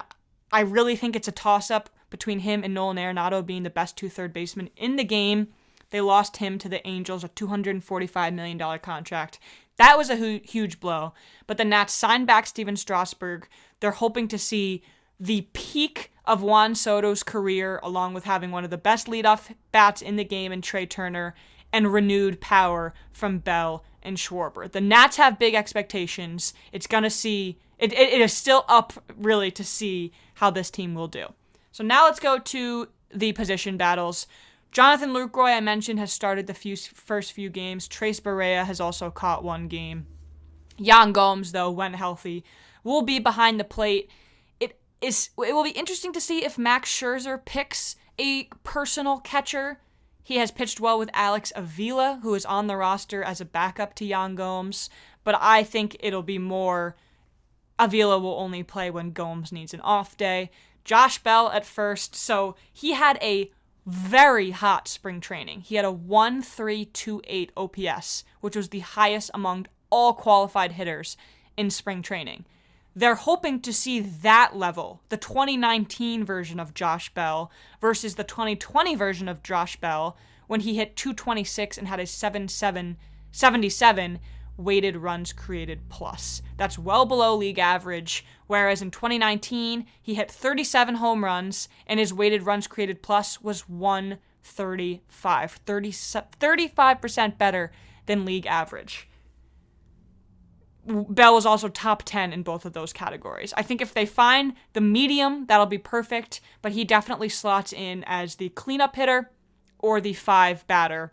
I 0.49 0.61
really 0.61 0.95
think 0.95 1.13
it's 1.13 1.27
a 1.27 1.33
toss 1.33 1.69
up 1.69 1.89
between 2.09 2.39
him 2.39 2.63
and 2.63 2.73
Nolan 2.73 2.95
Arenado 2.95 3.45
being 3.45 3.63
the 3.63 3.69
best 3.69 3.97
two 3.97 4.07
third 4.07 4.31
basemen 4.31 4.69
in 4.77 4.95
the 4.95 5.03
game. 5.03 5.49
They 5.89 5.99
lost 5.99 6.37
him 6.37 6.57
to 6.59 6.69
the 6.69 6.85
Angels, 6.87 7.25
a 7.25 7.29
$245 7.29 8.33
million 8.33 8.79
contract. 8.79 9.39
That 9.75 9.97
was 9.97 10.09
a 10.09 10.15
hu- 10.15 10.39
huge 10.41 10.79
blow. 10.79 11.13
But 11.47 11.57
the 11.57 11.65
Nats 11.65 11.93
signed 11.93 12.27
back 12.27 12.47
Stephen 12.47 12.77
Strasburg. 12.77 13.49
They're 13.81 13.91
hoping 13.91 14.29
to 14.29 14.37
see 14.37 14.83
the 15.19 15.47
peak 15.51 16.13
of 16.23 16.41
Juan 16.41 16.75
Soto's 16.75 17.23
career, 17.23 17.81
along 17.83 18.13
with 18.13 18.23
having 18.23 18.51
one 18.51 18.63
of 18.63 18.69
the 18.69 18.77
best 18.77 19.07
leadoff 19.07 19.53
bats 19.73 20.01
in 20.01 20.15
the 20.15 20.23
game 20.23 20.53
in 20.53 20.61
Trea 20.61 20.85
Turner, 20.85 21.35
and 21.71 21.91
renewed 21.91 22.41
power 22.41 22.93
from 23.11 23.39
Bell 23.39 23.83
and 24.01 24.17
Schwarber. 24.17 24.71
The 24.71 24.81
Nats 24.81 25.17
have 25.17 25.39
big 25.39 25.53
expectations. 25.53 26.53
It's 26.71 26.87
going 26.87 27.03
to 27.03 27.09
see, 27.09 27.59
it, 27.77 27.91
it, 27.93 28.13
it 28.13 28.21
is 28.21 28.33
still 28.33 28.65
up 28.67 28.93
really 29.17 29.51
to 29.51 29.63
see 29.63 30.11
how 30.35 30.49
this 30.49 30.69
team 30.69 30.95
will 30.95 31.07
do. 31.07 31.27
So 31.71 31.83
now 31.83 32.05
let's 32.05 32.19
go 32.19 32.39
to 32.39 32.87
the 33.13 33.33
position 33.33 33.77
battles. 33.77 34.27
Jonathan 34.71 35.11
Lucroy, 35.11 35.55
I 35.55 35.59
mentioned, 35.59 35.99
has 35.99 36.11
started 36.11 36.47
the 36.47 36.53
few, 36.53 36.75
first 36.75 37.33
few 37.33 37.49
games. 37.49 37.87
Tres 37.87 38.19
Barrera 38.19 38.65
has 38.65 38.79
also 38.79 39.09
caught 39.09 39.43
one 39.43 39.67
game. 39.67 40.07
Yan 40.77 41.11
Gomes, 41.11 41.51
though, 41.51 41.71
when 41.71 41.93
healthy, 41.93 42.43
will 42.83 43.01
be 43.01 43.19
behind 43.19 43.59
the 43.59 43.63
plate 43.63 44.09
is 45.01 45.29
it 45.37 45.53
will 45.53 45.63
be 45.63 45.71
interesting 45.71 46.13
to 46.13 46.21
see 46.21 46.43
if 46.43 46.57
Max 46.57 46.91
Scherzer 46.91 47.43
picks 47.43 47.95
a 48.19 48.45
personal 48.63 49.19
catcher. 49.19 49.79
He 50.27 50.39
has 50.39 50.51
pitched 50.51 50.81
well 50.81 50.99
with 50.99 51.09
Alex 51.13 51.53
Avila, 51.55 52.19
who 52.21 52.35
is 52.35 52.43
on 52.43 52.67
the 52.67 52.75
roster 52.75 53.23
as 53.23 53.39
a 53.39 53.45
backup 53.45 53.95
to 53.95 54.03
Yan 54.03 54.35
Gomes, 54.35 54.89
but 55.23 55.37
I 55.39 55.63
think 55.63 55.95
it'll 56.01 56.21
be 56.21 56.37
more 56.37 56.97
Avila 57.79 58.19
will 58.19 58.37
only 58.37 58.61
play 58.61 58.91
when 58.91 59.11
Gomes 59.11 59.53
needs 59.53 59.73
an 59.73 59.79
off 59.79 60.17
day. 60.17 60.51
Josh 60.83 61.19
Bell 61.19 61.49
at 61.51 61.65
first, 61.65 62.13
so 62.13 62.57
he 62.73 62.91
had 62.91 63.17
a 63.21 63.53
very 63.85 64.51
hot 64.51 64.89
spring 64.89 65.21
training. 65.21 65.61
He 65.61 65.75
had 65.75 65.85
a 65.85 65.91
1328 65.93 67.53
OPS, 67.55 68.25
which 68.41 68.57
was 68.57 68.67
the 68.67 68.79
highest 68.79 69.31
among 69.33 69.65
all 69.89 70.13
qualified 70.13 70.73
hitters 70.73 71.15
in 71.55 71.69
spring 71.69 72.01
training 72.01 72.43
they're 72.97 73.13
hoping 73.13 73.61
to 73.61 73.71
see 73.71 73.99
that 73.99 74.57
level, 74.57 75.03
the 75.09 75.17
2019 75.17 76.25
version 76.25 76.59
of 76.59 76.73
Josh 76.73 77.13
Bell 77.13 77.51
versus 77.79 78.15
the 78.15 78.23
2020 78.23 78.95
version 78.95 79.29
of 79.29 79.43
Josh 79.43 79.79
Bell 79.79 80.17
when 80.47 80.61
he 80.61 80.77
hit 80.77 80.95
226 80.95 81.77
and 81.77 81.87
had 81.87 81.99
a 81.99 82.07
77 82.07 82.97
77 83.31 84.19
weighted 84.57 84.97
runs 84.97 85.31
created 85.31 85.89
plus. 85.89 86.41
That's 86.57 86.79
well 86.79 87.05
below 87.05 87.35
league 87.35 87.59
average, 87.59 88.25
whereas 88.47 88.81
in 88.81 88.89
2019 88.89 89.85
he 90.01 90.15
hit 90.15 90.31
37 90.31 90.95
home 90.95 91.23
runs 91.23 91.69
and 91.85 91.99
his 91.99 92.11
weighted 92.11 92.47
runs 92.47 92.65
created 92.65 93.03
plus 93.03 93.39
was 93.43 93.69
135, 93.69 95.51
30, 95.51 95.91
35% 95.91 97.37
better 97.37 97.71
than 98.07 98.25
league 98.25 98.47
average. 98.47 99.07
Bell 100.87 101.35
was 101.35 101.45
also 101.45 101.67
top 101.67 102.03
10 102.03 102.31
in 102.31 102.43
both 102.43 102.65
of 102.65 102.73
those 102.73 102.93
categories. 102.93 103.53
I 103.57 103.61
think 103.61 103.81
if 103.81 103.93
they 103.93 104.05
find 104.05 104.53
the 104.73 104.81
medium, 104.81 105.45
that'll 105.47 105.65
be 105.65 105.77
perfect, 105.77 106.39
but 106.61 106.71
he 106.71 106.85
definitely 106.85 107.29
slots 107.29 107.73
in 107.73 108.03
as 108.07 108.35
the 108.35 108.49
cleanup 108.49 108.95
hitter 108.95 109.29
or 109.79 109.99
the 109.99 110.13
five 110.13 110.65
batter. 110.65 111.11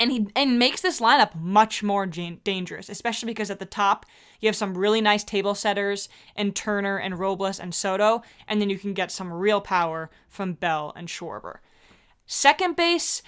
And 0.00 0.12
he 0.12 0.28
and 0.34 0.58
makes 0.58 0.80
this 0.80 1.00
lineup 1.00 1.34
much 1.34 1.82
more 1.82 2.06
dangerous, 2.06 2.88
especially 2.88 3.26
because 3.26 3.50
at 3.50 3.58
the 3.58 3.66
top 3.66 4.06
you 4.40 4.48
have 4.48 4.56
some 4.56 4.76
really 4.76 5.00
nice 5.00 5.24
table 5.24 5.54
setters 5.54 6.08
and 6.34 6.54
Turner 6.54 6.98
and 6.98 7.18
Robles 7.18 7.60
and 7.60 7.74
Soto, 7.74 8.22
and 8.48 8.60
then 8.60 8.70
you 8.70 8.78
can 8.78 8.94
get 8.94 9.10
some 9.10 9.32
real 9.32 9.60
power 9.60 10.10
from 10.28 10.54
Bell 10.54 10.92
and 10.96 11.08
Schwarber. 11.08 11.58
Second 12.26 12.76
base, 12.76 13.22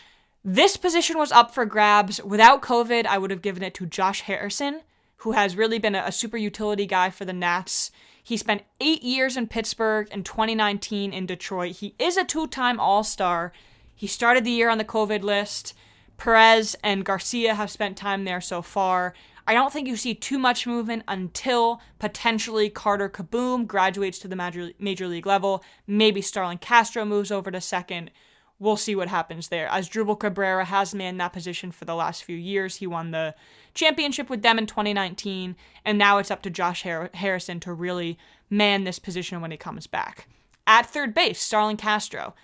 this 0.44 0.76
position 0.76 1.18
was 1.18 1.32
up 1.32 1.52
for 1.52 1.64
grabs. 1.64 2.22
Without 2.22 2.62
COVID, 2.62 3.06
I 3.06 3.18
would 3.18 3.30
have 3.30 3.42
given 3.42 3.62
it 3.62 3.74
to 3.74 3.86
Josh 3.86 4.22
Harrison 4.22 4.82
who 5.18 5.32
has 5.32 5.56
really 5.56 5.78
been 5.78 5.94
a, 5.94 6.12
super 6.12 6.36
utility 6.36 6.86
guy 6.86 7.10
for 7.10 7.24
the 7.24 7.32
Nats. 7.32 7.90
He 8.22 8.36
spent 8.36 8.62
eight 8.80 9.02
years 9.02 9.36
in 9.36 9.46
Pittsburgh 9.46 10.08
and 10.10 10.24
2019 10.24 11.12
in 11.12 11.26
Detroit. 11.26 11.76
He 11.76 11.94
is 11.98 12.16
a 12.16 12.24
two 12.24 12.46
time 12.46 12.78
All 12.78 13.02
Star. 13.02 13.52
He 13.94 14.06
started 14.06 14.44
the 14.44 14.50
year 14.50 14.70
on 14.70 14.78
the 14.78 14.84
COVID 14.84 15.22
list. 15.22 15.74
Perez 16.16 16.76
and 16.82 17.04
Garcia 17.04 17.54
have 17.54 17.70
spent 17.70 17.96
time 17.96 18.24
there 18.24 18.40
so 18.40 18.62
far. 18.62 19.14
I 19.46 19.54
don't 19.54 19.72
think 19.72 19.88
you 19.88 19.96
see 19.96 20.14
too 20.14 20.38
much 20.38 20.66
movement 20.66 21.04
until 21.08 21.80
potentially 21.98 22.68
Carter 22.68 23.08
Kieboom 23.08 23.66
graduates 23.66 24.18
to 24.18 24.28
the 24.28 24.36
major, 24.36 24.72
major 24.78 25.08
league 25.08 25.26
level. 25.26 25.64
Maybe 25.86 26.20
Starlin 26.20 26.58
Castro 26.58 27.04
moves 27.04 27.32
over 27.32 27.50
to 27.50 27.60
second 27.60 28.10
we'll 28.58 28.76
see 28.76 28.96
what 28.96 29.08
happens 29.08 29.48
there. 29.48 29.68
Asdrubal 29.68 30.18
Cabrera 30.18 30.64
has 30.64 30.94
manned 30.94 31.20
that 31.20 31.32
position 31.32 31.70
for 31.70 31.84
the 31.84 31.94
last 31.94 32.24
few 32.24 32.36
years. 32.36 32.76
He 32.76 32.86
won 32.86 33.10
the 33.10 33.34
championship 33.74 34.28
with 34.28 34.42
them 34.42 34.58
in 34.58 34.66
2019, 34.66 35.56
and 35.84 35.98
now 35.98 36.18
it's 36.18 36.30
up 36.30 36.42
to 36.42 36.50
Josh 36.50 36.82
Harrison 36.82 37.60
to 37.60 37.72
really 37.72 38.18
man 38.50 38.84
this 38.84 38.98
position 38.98 39.40
when 39.40 39.50
he 39.50 39.56
comes 39.56 39.86
back. 39.86 40.28
At 40.66 40.86
third 40.86 41.14
base, 41.14 41.40
Starlin 41.40 41.76
Castro. 41.76 42.34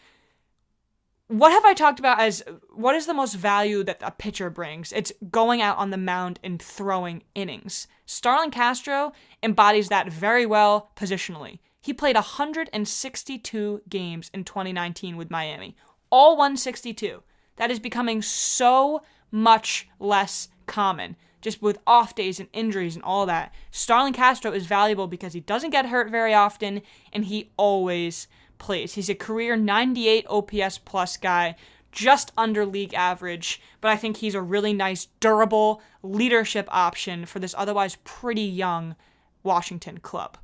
What 1.28 1.52
have 1.52 1.64
I 1.64 1.75
talked 1.75 1.99
about 1.99 2.21
as 2.21 2.42
what 2.73 2.94
is 2.94 3.06
the 3.06 3.14
most 3.14 3.35
value 3.35 3.83
that 3.85 3.99
a 4.02 4.11
pitcher 4.11 4.50
brings? 4.50 4.92
It's 4.92 5.12
going 5.30 5.62
out 5.62 5.78
on 5.78 5.90
the 5.90 5.97
mound 5.97 6.38
and 6.44 6.61
throwing 6.61 7.23
innings. 7.35 7.88
Starlin 8.06 8.50
Castro 8.50 9.12
embodies 9.42 9.88
that 9.88 10.12
very 10.12 10.47
well 10.47 10.90
positionally. 10.97 11.59
He 11.80 11.92
played 11.92 12.14
162 12.14 13.83
games 13.88 14.30
in 14.33 14.44
2019 14.44 15.16
with 15.16 15.30
Miami 15.30 15.76
all 16.14 16.37
162. 16.37 17.25
That 17.56 17.73
is 17.73 17.80
becoming 17.80 18.23
so 18.23 19.02
much 19.33 19.88
less 19.99 20.49
common. 20.66 21.16
Just 21.40 21.61
with 21.61 21.80
off 21.88 22.14
days 22.14 22.38
and 22.38 22.49
injuries 22.52 22.94
and 22.94 23.04
all 23.04 23.26
that. 23.26 23.52
Starlin 23.73 24.12
Castro 24.12 24.52
is 24.52 24.64
valuable 24.64 25.09
because 25.09 25.33
he 25.33 25.40
doesn't 25.40 25.71
get 25.71 25.87
hurt 25.87 26.12
very 26.12 26.33
often 26.33 26.83
and 27.12 27.25
he 27.25 27.50
always 27.56 28.28
plays. 28.59 28.94
He's 28.94 29.11
a 29.11 29.16
career 29.16 29.56
98 29.56 30.25
OPS 30.30 30.78
plus 30.78 31.16
guy, 31.16 31.56
just 31.90 32.30
under 32.38 32.64
league 32.64 32.94
average, 32.94 33.61
but 33.80 33.90
I 33.90 33.97
think 33.97 34.18
he's 34.18 34.37
a 34.37 34.40
really 34.40 34.73
nice, 34.73 35.09
durable 35.18 35.83
leadership 36.04 36.68
option 36.71 37.26
for 37.26 37.40
this 37.40 37.56
otherwise 37.59 37.97
pretty 38.04 38.42
young 38.42 38.94
Washington 39.42 39.99
club. 39.99 40.38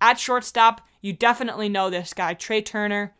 At 0.00 0.18
shortstop, 0.18 0.80
you 1.00 1.12
definitely 1.12 1.68
know 1.68 1.90
this 1.90 2.12
guy, 2.12 2.34
Trea 2.34 2.60
Turner. 2.60 3.14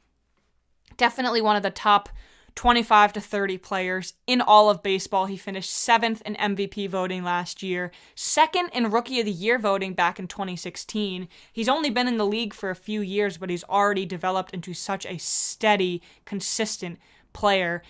Definitely 1.03 1.43
one 1.43 1.57
of 1.57 1.65
the 1.65 1.71
top 1.71 2.11
25 2.55 3.15
to 3.15 3.21
30 3.21 3.59
players 3.59 4.15
in 4.29 4.41
all 4.41 4.71
of 4.71 4.85
baseball. 4.85 5.27
He 5.27 5.37
finished 5.37 5.75
seventh 5.75 6.23
in 6.25 6.37
MVP 6.37 6.89
voting 6.89 7.25
last 7.25 7.61
year, 7.61 7.91
second 8.15 8.69
in 8.73 8.89
Rookie 8.89 9.19
of 9.19 9.27
the 9.27 9.33
Year 9.33 9.59
voting 9.59 9.95
back 9.95 10.21
in 10.21 10.29
2016. 10.29 11.27
He's 11.53 11.69
only 11.69 11.91
been 11.91 12.07
in 12.07 12.19
the 12.19 12.25
league 12.25 12.55
for 12.55 12.71
a 12.71 12.77
few 12.77 13.01
years, 13.01 13.37
but 13.37 13.51
he's 13.51 13.65
already 13.65 14.07
developed 14.07 14.55
into 14.55 14.75
such 14.75 15.05
a 15.05 15.19
steady, 15.19 16.01
consistent 16.25 17.01
player. 17.33 17.83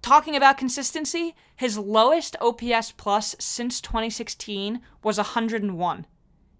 Talking 0.00 0.36
about 0.36 0.56
consistency, 0.56 1.34
his 1.56 1.76
lowest 1.76 2.36
OPS 2.40 2.92
plus 2.92 3.34
since 3.40 3.80
2016 3.80 4.82
was 5.02 5.16
101. 5.16 6.06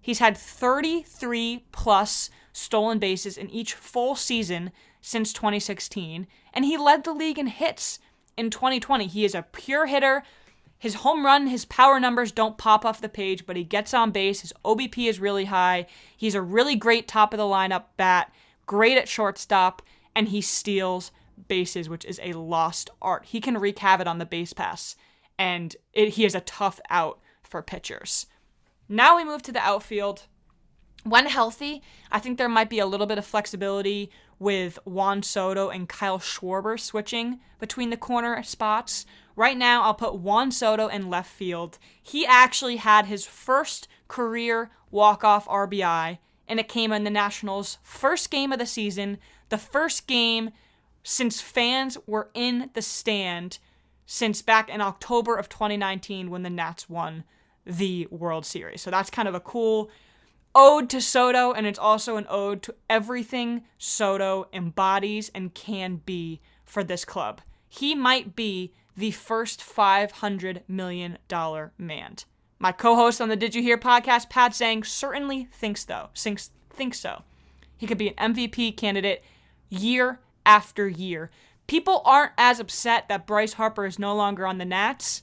He's 0.00 0.18
had 0.18 0.37
33 0.37 1.66
plus 1.71 2.28
stolen 2.52 2.99
bases 2.99 3.38
in 3.38 3.49
each 3.50 3.75
full 3.75 4.16
season 4.16 4.73
since 5.00 5.33
2016, 5.33 6.26
and 6.52 6.64
he 6.64 6.76
led 6.76 7.05
the 7.05 7.12
league 7.12 7.38
in 7.38 7.47
hits 7.47 7.99
in 8.37 8.50
2020. 8.50 9.07
He 9.07 9.25
is 9.25 9.35
a 9.35 9.47
pure 9.52 9.87
hitter. 9.87 10.23
His 10.78 10.95
home 10.97 11.26
run, 11.26 11.49
his 11.49 11.64
power 11.64 11.99
numbers 11.99 12.31
don't 12.31 12.59
pop 12.59 12.85
off 12.85 13.00
the 13.00 13.09
page, 13.09 13.47
but 13.47 13.57
he 13.57 13.64
gets 13.64 13.93
on 13.93 14.12
base. 14.12 14.43
His 14.43 14.52
OBP 14.64 15.09
is 15.09 15.19
really 15.19 15.47
high. 15.47 15.87
He's 16.17 16.37
a 16.37 16.43
really 16.43 16.76
great 16.76 17.09
top 17.09 17.35
of 17.35 17.38
the 17.38 17.45
lineup 17.45 17.85
bat, 17.97 18.33
great 18.67 18.97
at 18.97 19.09
shortstop, 19.09 19.83
and 20.14 20.28
he 20.28 20.40
steals 20.40 21.11
bases, 21.49 21.88
which 21.88 22.05
is 22.05 22.21
a 22.23 22.33
lost 22.33 22.90
art. 23.02 23.25
He 23.26 23.40
can 23.40 23.59
wreak 23.59 23.78
havoc 23.78 24.07
on 24.07 24.19
the 24.19 24.26
base 24.26 24.52
pass, 24.52 24.97
and 25.38 25.75
it, 25.93 26.11
he 26.11 26.25
is 26.25 26.35
a 26.35 26.40
tough 26.40 26.81
out 26.90 27.19
for 27.43 27.62
pitchers. 27.62 28.26
Now 28.88 29.17
we 29.17 29.25
move 29.25 29.43
to 29.43 29.52
the 29.52 29.61
outfield. 29.61 30.25
When 31.05 31.26
healthy, 31.26 31.83
I 32.11 32.19
think 32.19 32.38
there 32.38 32.49
might 32.49 32.71
be 32.71 32.78
a 32.78 32.87
little 32.87 33.07
bit 33.07 33.19
of 33.19 33.25
flexibility 33.25 34.11
with 34.38 34.78
Juan 34.85 35.23
Soto 35.23 35.68
and 35.68 35.88
Kyle 35.88 36.18
Schwarber 36.18 36.78
switching 36.78 37.40
between 37.59 37.90
the 37.90 37.97
corner 37.97 38.42
spots. 38.42 39.04
Right 39.37 39.57
now, 39.57 39.83
I'll 39.83 39.95
put 39.95 40.16
Juan 40.16 40.50
Soto 40.50 40.88
in 40.88 41.11
left 41.11 41.30
field. 41.30 41.78
He 42.02 42.26
actually 42.26 42.76
had 42.76 43.07
his 43.07 43.25
first 43.25 43.88
career 44.07 44.71
walk-off 44.90 45.47
RBI, 45.47 46.18
and 46.47 46.61
it 46.61 46.68
came 46.68 46.92
in 46.92 47.04
the 47.04 47.11
Nationals' 47.11 47.78
first 47.83 48.30
game 48.30 48.52
of 48.52 48.59
the 48.59 48.66
season, 48.66 49.18
the 49.49 49.59
first 49.59 50.07
game 50.07 50.50
since 51.02 51.40
fans 51.40 51.97
were 52.07 52.30
in 52.35 52.71
the 52.75 52.83
stand 52.83 53.59
since 54.07 54.40
back 54.40 54.71
in 54.71 54.80
October 54.80 55.37
of 55.37 55.49
2019 55.49 56.30
when 56.30 56.42
the 56.42 56.50
Nats 56.50 56.88
won 56.88 57.25
the 57.66 58.09
World 58.11 58.47
Series. 58.47 58.80
So 58.80 58.90
that's 58.90 59.11
kind 59.11 59.28
of 59.28 59.35
a 59.35 59.40
cool 59.40 59.90
ode 60.55 60.90
to 60.90 61.00
Soto, 61.00 61.52
and 61.52 61.67
it's 61.67 61.78
also 61.78 62.17
an 62.17 62.26
ode 62.28 62.62
to 62.62 62.75
everything 62.88 63.64
Soto 63.78 64.49
embodies 64.52 65.31
and 65.35 65.55
can 65.55 65.97
be 66.05 66.40
for 66.64 66.83
this 66.85 67.05
club. 67.05 67.40
He 67.69 67.95
might 67.95 68.35
be 68.35 68.73
the 68.97 69.11
first 69.11 69.61
$500 69.61 70.62
million 70.67 71.19
man. 71.78 72.17
My 72.59 72.73
co 72.73 72.97
host 72.97 73.21
on 73.21 73.28
the 73.28 73.37
Did 73.37 73.55
You 73.55 73.62
Hear 73.62 73.78
podcast, 73.78 74.31
Pat 74.31 74.52
Zhang, 74.52 74.85
certainly 74.85 75.49
thinks, 75.52 75.85
though, 75.85 76.09
thinks, 76.17 76.50
thinks 76.71 76.99
so. 76.99 77.23
He 77.76 77.87
could 77.87 77.99
be 77.99 78.12
an 78.17 78.35
MVP 78.35 78.76
candidate 78.76 79.23
year 79.69 80.19
after 80.45 80.88
year. 80.88 81.31
People 81.69 82.02
aren't 82.05 82.33
as 82.37 82.59
upset 82.59 83.09
that 83.09 83.26
Bryce 83.26 83.52
Harper 83.52 83.87
is 83.87 83.99
no 83.99 84.17
longer 84.17 84.47
on 84.47 84.59
the 84.59 84.64
Nats 84.64 85.23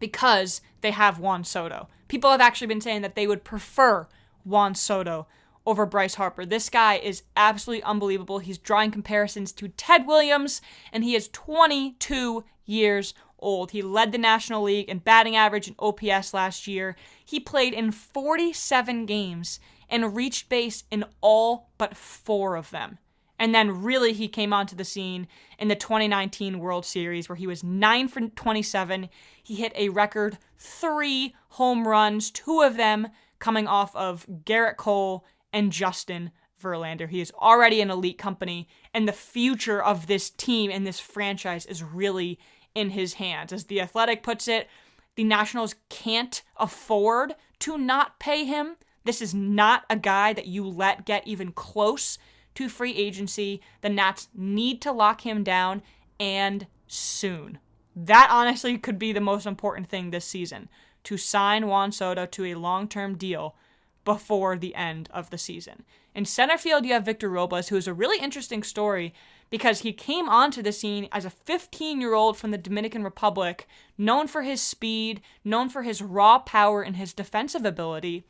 because 0.00 0.60
they 0.80 0.90
have 0.90 1.20
Juan 1.20 1.44
Soto. 1.44 1.88
People 2.08 2.30
have 2.30 2.40
actually 2.40 2.66
been 2.66 2.80
saying 2.80 3.02
that 3.02 3.14
they 3.14 3.26
would 3.26 3.44
prefer 3.44 4.08
Juan 4.48 4.74
Soto 4.74 5.26
over 5.66 5.84
Bryce 5.84 6.14
Harper. 6.14 6.46
This 6.46 6.70
guy 6.70 6.94
is 6.94 7.24
absolutely 7.36 7.82
unbelievable. 7.82 8.38
He's 8.38 8.58
drawing 8.58 8.90
comparisons 8.90 9.52
to 9.52 9.68
Ted 9.68 10.06
Williams, 10.06 10.62
and 10.92 11.04
he 11.04 11.14
is 11.14 11.28
22 11.28 12.44
years 12.64 13.14
old. 13.38 13.70
He 13.72 13.82
led 13.82 14.10
the 14.12 14.18
National 14.18 14.62
League 14.62 14.88
in 14.88 14.98
batting 14.98 15.36
average 15.36 15.68
and 15.68 15.76
OPS 15.78 16.32
last 16.32 16.66
year. 16.66 16.96
He 17.24 17.38
played 17.38 17.74
in 17.74 17.92
47 17.92 19.06
games 19.06 19.60
and 19.88 20.16
reached 20.16 20.48
base 20.48 20.84
in 20.90 21.04
all 21.20 21.70
but 21.78 21.96
four 21.96 22.56
of 22.56 22.70
them. 22.70 22.98
And 23.38 23.54
then 23.54 23.82
really 23.82 24.12
he 24.12 24.26
came 24.26 24.52
onto 24.52 24.74
the 24.74 24.84
scene 24.84 25.28
in 25.58 25.68
the 25.68 25.76
2019 25.76 26.58
World 26.58 26.84
Series 26.84 27.28
where 27.28 27.36
he 27.36 27.46
was 27.46 27.62
9 27.62 28.08
for 28.08 28.20
27. 28.22 29.08
He 29.42 29.54
hit 29.54 29.72
a 29.76 29.90
record 29.90 30.38
3 30.58 31.34
home 31.50 31.86
runs, 31.86 32.30
two 32.30 32.62
of 32.62 32.76
them 32.76 33.08
coming 33.38 33.66
off 33.66 33.94
of 33.94 34.26
Gerrit 34.44 34.76
Cole 34.76 35.24
and 35.52 35.72
Justin 35.72 36.30
Verlander. 36.62 37.08
He 37.08 37.20
is 37.20 37.32
already 37.40 37.80
an 37.80 37.90
elite 37.90 38.18
company 38.18 38.68
and 38.92 39.06
the 39.06 39.12
future 39.12 39.82
of 39.82 40.06
this 40.06 40.30
team 40.30 40.70
and 40.70 40.86
this 40.86 41.00
franchise 41.00 41.66
is 41.66 41.82
really 41.82 42.38
in 42.74 42.90
his 42.90 43.14
hands. 43.14 43.52
As 43.52 43.64
the 43.64 43.80
Athletic 43.80 44.22
puts 44.22 44.48
it, 44.48 44.68
the 45.14 45.24
Nationals 45.24 45.74
can't 45.88 46.42
afford 46.56 47.34
to 47.60 47.78
not 47.78 48.18
pay 48.20 48.44
him. 48.44 48.76
This 49.04 49.22
is 49.22 49.34
not 49.34 49.84
a 49.88 49.96
guy 49.96 50.32
that 50.32 50.46
you 50.46 50.66
let 50.66 51.06
get 51.06 51.26
even 51.26 51.52
close 51.52 52.18
to 52.54 52.68
free 52.68 52.94
agency. 52.94 53.60
The 53.80 53.88
Nats 53.88 54.28
need 54.34 54.82
to 54.82 54.92
lock 54.92 55.22
him 55.22 55.42
down 55.42 55.82
and 56.20 56.66
soon. 56.86 57.58
That 57.96 58.28
honestly 58.30 58.78
could 58.78 58.98
be 58.98 59.12
the 59.12 59.20
most 59.20 59.46
important 59.46 59.88
thing 59.88 60.10
this 60.10 60.24
season 60.24 60.68
to 61.08 61.16
sign 61.16 61.66
Juan 61.66 61.90
Soto 61.90 62.26
to 62.26 62.44
a 62.44 62.54
long 62.54 62.86
term 62.86 63.16
deal 63.16 63.56
before 64.04 64.58
the 64.58 64.74
end 64.74 65.08
of 65.10 65.30
the 65.30 65.38
season. 65.38 65.84
In 66.14 66.26
center 66.26 66.58
field, 66.58 66.84
you 66.84 66.92
have 66.92 67.06
Victor 67.06 67.30
Robles, 67.30 67.68
who 67.68 67.76
is 67.76 67.88
a 67.88 67.94
really 67.94 68.22
interesting 68.22 68.62
story 68.62 69.14
because 69.48 69.80
he 69.80 69.94
came 69.94 70.28
onto 70.28 70.60
the 70.60 70.70
scene 70.70 71.08
as 71.10 71.24
a 71.24 71.30
15 71.30 72.02
year 72.02 72.12
old 72.12 72.36
from 72.36 72.50
the 72.50 72.58
Dominican 72.58 73.04
Republic, 73.04 73.66
known 73.96 74.28
for 74.28 74.42
his 74.42 74.60
speed, 74.60 75.22
known 75.44 75.70
for 75.70 75.82
his 75.82 76.02
raw 76.02 76.38
power 76.38 76.82
and 76.82 76.96
his 76.96 77.14
defensive 77.14 77.64
ability. 77.64 78.24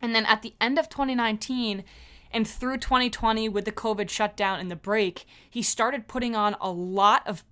And 0.00 0.14
then 0.14 0.24
at 0.26 0.42
the 0.42 0.54
end 0.60 0.78
of 0.78 0.88
2019, 0.88 1.82
and 2.30 2.46
through 2.46 2.78
2020, 2.78 3.48
with 3.48 3.64
the 3.64 3.72
COVID 3.72 4.08
shutdown 4.08 4.60
and 4.60 4.70
the 4.70 4.76
break, 4.76 5.26
he 5.50 5.62
started 5.62 6.06
putting 6.06 6.36
on 6.36 6.54
a 6.60 6.70
lot 6.70 7.26
of 7.26 7.42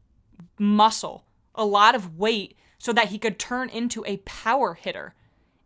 muscle, 0.56 1.24
a 1.52 1.64
lot 1.64 1.96
of 1.96 2.16
weight, 2.16 2.56
so 2.78 2.92
that 2.92 3.08
he 3.08 3.18
could 3.18 3.38
turn 3.38 3.68
into 3.68 4.04
a 4.06 4.18
power 4.18 4.74
hitter. 4.74 5.14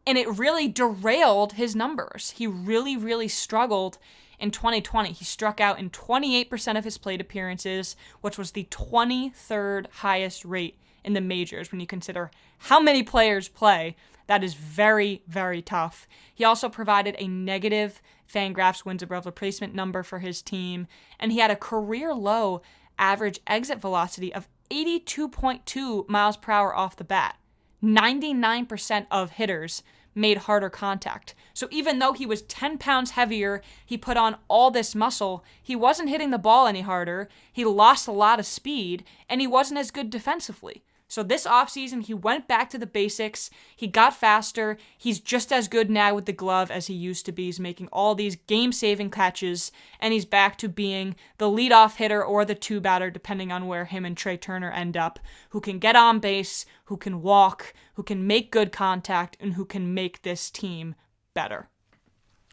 And 0.07 0.17
it 0.17 0.39
really 0.39 0.69
derailed 0.69 1.55
his 1.55 1.77
numbers. 1.77 2.35
He 2.37 2.47
really, 2.47 2.97
really 2.97 3.29
struggled 3.29 3.99
in 4.39 4.51
2020. 4.51 5.13
He 5.13 5.25
struck 5.25 5.61
out 5.61 5.79
in 5.79 5.91
28% 5.91 6.79
of 6.79 6.85
his 6.85 6.99
plate 6.99 7.21
appearances, 7.21 7.95
which 8.21 8.39
was 8.39 8.53
the 8.53 8.65
23rd 8.71 9.87
highest 9.91 10.45
rate 10.45 10.77
in 11.05 11.13
the 11.13 11.21
majors 11.21 11.71
when 11.71 11.81
you 11.81 11.87
consider 11.87 12.31
how 12.59 12.81
many 12.81 13.03
players 13.03 13.49
play. 13.49 13.97
That 14.27 14.45
is 14.45 14.55
very, 14.55 15.23
very 15.27 15.61
tough. 15.61 16.07
He 16.35 16.45
also 16.45 16.69
provided 16.69 17.17
a 17.19 17.27
negative 17.27 18.01
Fangraphs 18.33 18.85
wins 18.85 19.03
above 19.03 19.27
replacement 19.27 19.75
number 19.75 20.03
for 20.03 20.21
his 20.21 20.41
team, 20.41 20.87
and 21.19 21.33
he 21.33 21.39
had 21.39 21.51
a 21.51 21.57
career 21.57 22.15
low 22.15 22.63
average 23.01 23.41
exit 23.47 23.81
velocity 23.81 24.33
of 24.33 24.49
82.2 24.71 26.09
miles 26.09 26.37
per 26.37 26.53
hour 26.53 26.77
off 26.77 26.97
the 26.97 27.05
bat. 27.05 27.37
99% 27.83 29.07
of 29.11 29.33
hitters 29.33 29.83
made 30.15 30.39
harder 30.39 30.71
contact. 30.71 31.35
So 31.55 31.69
even 31.71 31.99
though 31.99 32.13
he 32.13 32.27
was 32.27 32.43
10 32.43 32.79
pounds 32.79 33.13
heavier, 33.13 33.63
he 33.85 33.97
put 33.97 34.17
on 34.17 34.37
all 34.49 34.71
this 34.71 34.95
muscle, 34.95 35.45
he 35.63 35.75
wasn't 35.75 36.09
hitting 36.09 36.31
the 36.31 36.39
ball 36.39 36.67
any 36.67 36.83
harder, 36.83 37.29
he 37.53 37.65
lost 37.65 38.07
a 38.07 38.13
lot 38.13 38.39
of 38.39 38.47
speed, 38.47 39.05
and 39.29 39.41
he 39.41 39.47
wasn't 39.47 39.81
as 39.81 39.91
good 39.91 40.11
defensively. 40.11 40.83
So 41.11 41.25
this 41.25 41.45
offseason, 41.45 42.05
he 42.05 42.15
went 42.15 42.47
back 42.47 42.71
to 42.71 42.79
the 42.79 42.87
basics. 42.87 43.51
He 43.75 43.89
got 43.89 44.15
faster. 44.15 44.79
He's 44.97 45.19
just 45.19 45.53
as 45.53 45.67
good 45.67 45.91
now 45.91 46.15
with 46.15 46.27
the 46.27 46.33
glove 46.33 46.71
as 46.71 46.87
he 46.87 46.95
used 46.95 47.27
to 47.27 47.33
be. 47.33 47.47
He's 47.47 47.59
making 47.59 47.89
all 47.89 48.15
these 48.15 48.37
game 48.37 48.71
saving 48.71 49.11
catches, 49.11 49.73
and 49.99 50.13
he's 50.13 50.25
back 50.25 50.57
to 50.59 50.69
being 50.69 51.17
the 51.39 51.51
leadoff 51.51 51.97
hitter 51.97 52.25
or 52.25 52.45
the 52.45 52.55
two 52.55 52.81
batter, 52.81 53.11
depending 53.11 53.51
on 53.51 53.67
where 53.67 53.87
him 53.87 54.05
and 54.05 54.17
Trea 54.17 54.37
Turner 54.37 54.71
end 54.71 54.97
up, 54.97 55.19
who 55.49 55.61
can 55.61 55.81
get 55.81 55.97
on 55.97 56.21
base, 56.21 56.65
who 56.85 56.97
can 56.97 57.23
walk, 57.23 57.75
who 57.95 58.05
can 58.05 58.25
make 58.25 58.53
good 58.53 58.71
contact, 58.71 59.37
and 59.41 59.55
who 59.55 59.65
can 59.65 59.93
make 59.93 60.23
this 60.23 60.49
team 60.49 60.95
better. 61.35 61.69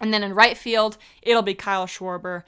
And 0.02 0.12
then 0.12 0.24
in 0.24 0.34
right 0.34 0.58
field, 0.58 0.98
it'll 1.22 1.44
be 1.44 1.54
Kyle 1.54 1.86
Schwarber. 1.86 2.42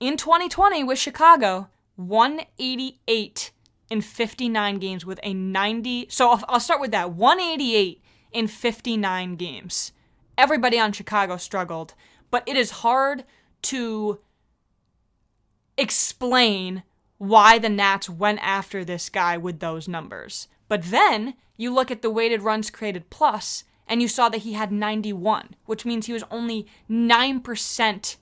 In 0.00 0.16
2020 0.16 0.82
with 0.82 0.98
Chicago, 0.98 1.68
188 1.96 3.50
in 3.92 4.00
59 4.00 4.78
games 4.78 5.04
with 5.04 5.20
a 5.22 5.34
90. 5.34 6.06
So 6.08 6.30
I'll, 6.48 6.60
start 6.60 6.80
with 6.80 6.92
that 6.92 7.12
188 7.12 8.02
in 8.32 8.48
59 8.48 9.36
games. 9.36 9.92
Everybody 10.38 10.78
on 10.78 10.92
Chicago 10.92 11.36
struggled, 11.36 11.92
but 12.30 12.42
it 12.46 12.56
is 12.56 12.70
hard 12.70 13.24
to 13.64 14.20
explain 15.76 16.84
why 17.18 17.58
the 17.58 17.68
Nats 17.68 18.08
went 18.08 18.38
after 18.42 18.82
this 18.82 19.10
guy 19.10 19.36
with 19.36 19.60
those 19.60 19.86
numbers. 19.86 20.48
But 20.68 20.84
then 20.84 21.34
you 21.58 21.70
look 21.70 21.90
at 21.90 22.00
the 22.00 22.10
weighted 22.10 22.40
runs 22.40 22.70
created 22.70 23.10
plus, 23.10 23.64
and 23.86 24.00
you 24.00 24.08
saw 24.08 24.30
that 24.30 24.38
he 24.38 24.54
had 24.54 24.72
91, 24.72 25.54
which 25.66 25.84
means 25.84 26.06
he 26.06 26.14
was 26.14 26.24
only 26.30 26.66
9% 26.90 28.16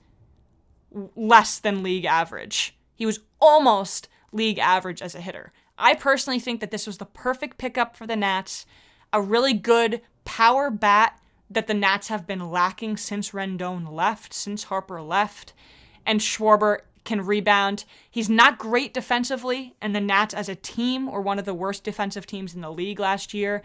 less 1.15 1.59
than 1.59 1.81
league 1.81 2.03
average. 2.03 2.75
He 2.93 3.05
was 3.05 3.21
almost 3.39 4.09
league 4.33 4.59
average 4.59 5.01
as 5.01 5.15
a 5.15 5.21
hitter. 5.21 5.53
I 5.81 5.95
personally 5.95 6.39
think 6.39 6.61
that 6.61 6.71
this 6.71 6.85
was 6.85 6.99
the 6.99 7.05
perfect 7.05 7.57
pickup 7.57 7.95
for 7.95 8.05
the 8.05 8.15
Nats, 8.15 8.65
a 9.11 9.21
really 9.21 9.53
good 9.53 10.01
power 10.25 10.69
bat 10.69 11.19
that 11.49 11.67
the 11.67 11.73
Nats 11.73 12.07
have 12.07 12.27
been 12.27 12.51
lacking 12.51 12.97
since 12.97 13.31
Rendon 13.31 13.91
left, 13.91 14.33
since 14.33 14.65
Harper 14.65 15.01
left, 15.01 15.53
and 16.05 16.19
Schwarber 16.19 16.81
can 17.03 17.25
rebound. 17.25 17.83
He's 18.09 18.29
not 18.29 18.59
great 18.59 18.93
defensively, 18.93 19.75
and 19.81 19.95
the 19.95 19.99
Nats 19.99 20.35
as 20.35 20.47
a 20.47 20.55
team 20.55 21.11
were 21.11 21.21
one 21.21 21.39
of 21.39 21.45
the 21.45 21.53
worst 21.53 21.83
defensive 21.83 22.27
teams 22.27 22.53
in 22.53 22.61
the 22.61 22.71
league 22.71 22.99
last 22.99 23.33
year. 23.33 23.63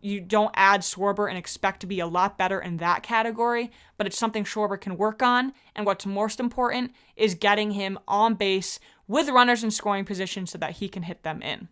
You 0.00 0.20
don't 0.20 0.52
add 0.54 0.82
Schwarber 0.82 1.28
and 1.28 1.38
expect 1.38 1.80
to 1.80 1.86
be 1.86 2.00
a 2.00 2.06
lot 2.06 2.36
better 2.36 2.60
in 2.60 2.76
that 2.78 3.02
category, 3.02 3.70
but 3.96 4.06
it's 4.06 4.18
something 4.18 4.44
Schwarber 4.44 4.78
can 4.78 4.98
work 4.98 5.22
on. 5.22 5.54
And 5.74 5.86
what's 5.86 6.04
most 6.04 6.40
important 6.40 6.92
is 7.16 7.34
getting 7.34 7.70
him 7.70 7.98
on 8.06 8.34
base 8.34 8.80
with 9.06 9.28
runners 9.28 9.64
in 9.64 9.70
scoring 9.70 10.04
position 10.04 10.46
so 10.46 10.58
that 10.58 10.72
he 10.72 10.88
can 10.88 11.04
hit 11.04 11.22
them 11.22 11.42
in. 11.42 11.68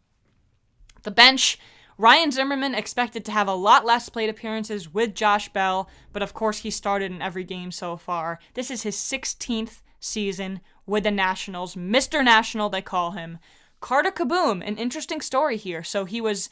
The 1.02 1.10
bench, 1.10 1.58
Ryan 1.98 2.30
Zimmerman 2.30 2.74
expected 2.74 3.24
to 3.24 3.32
have 3.32 3.48
a 3.48 3.54
lot 3.54 3.84
less 3.84 4.08
plate 4.08 4.30
appearances 4.30 4.92
with 4.92 5.14
Josh 5.14 5.48
Bell, 5.50 5.88
but 6.12 6.22
of 6.22 6.34
course 6.34 6.58
he 6.58 6.70
started 6.70 7.10
in 7.10 7.22
every 7.22 7.44
game 7.44 7.70
so 7.70 7.96
far. 7.96 8.38
This 8.54 8.70
is 8.70 8.82
his 8.82 8.96
16th 8.96 9.82
season 10.00 10.60
with 10.86 11.04
the 11.04 11.10
Nationals. 11.10 11.74
Mr. 11.74 12.24
National, 12.24 12.68
they 12.68 12.82
call 12.82 13.12
him. 13.12 13.38
Carter 13.80 14.10
Kieboom, 14.10 14.66
an 14.66 14.76
interesting 14.76 15.20
story 15.20 15.56
here. 15.56 15.82
So 15.82 16.04
he 16.04 16.20
was 16.20 16.48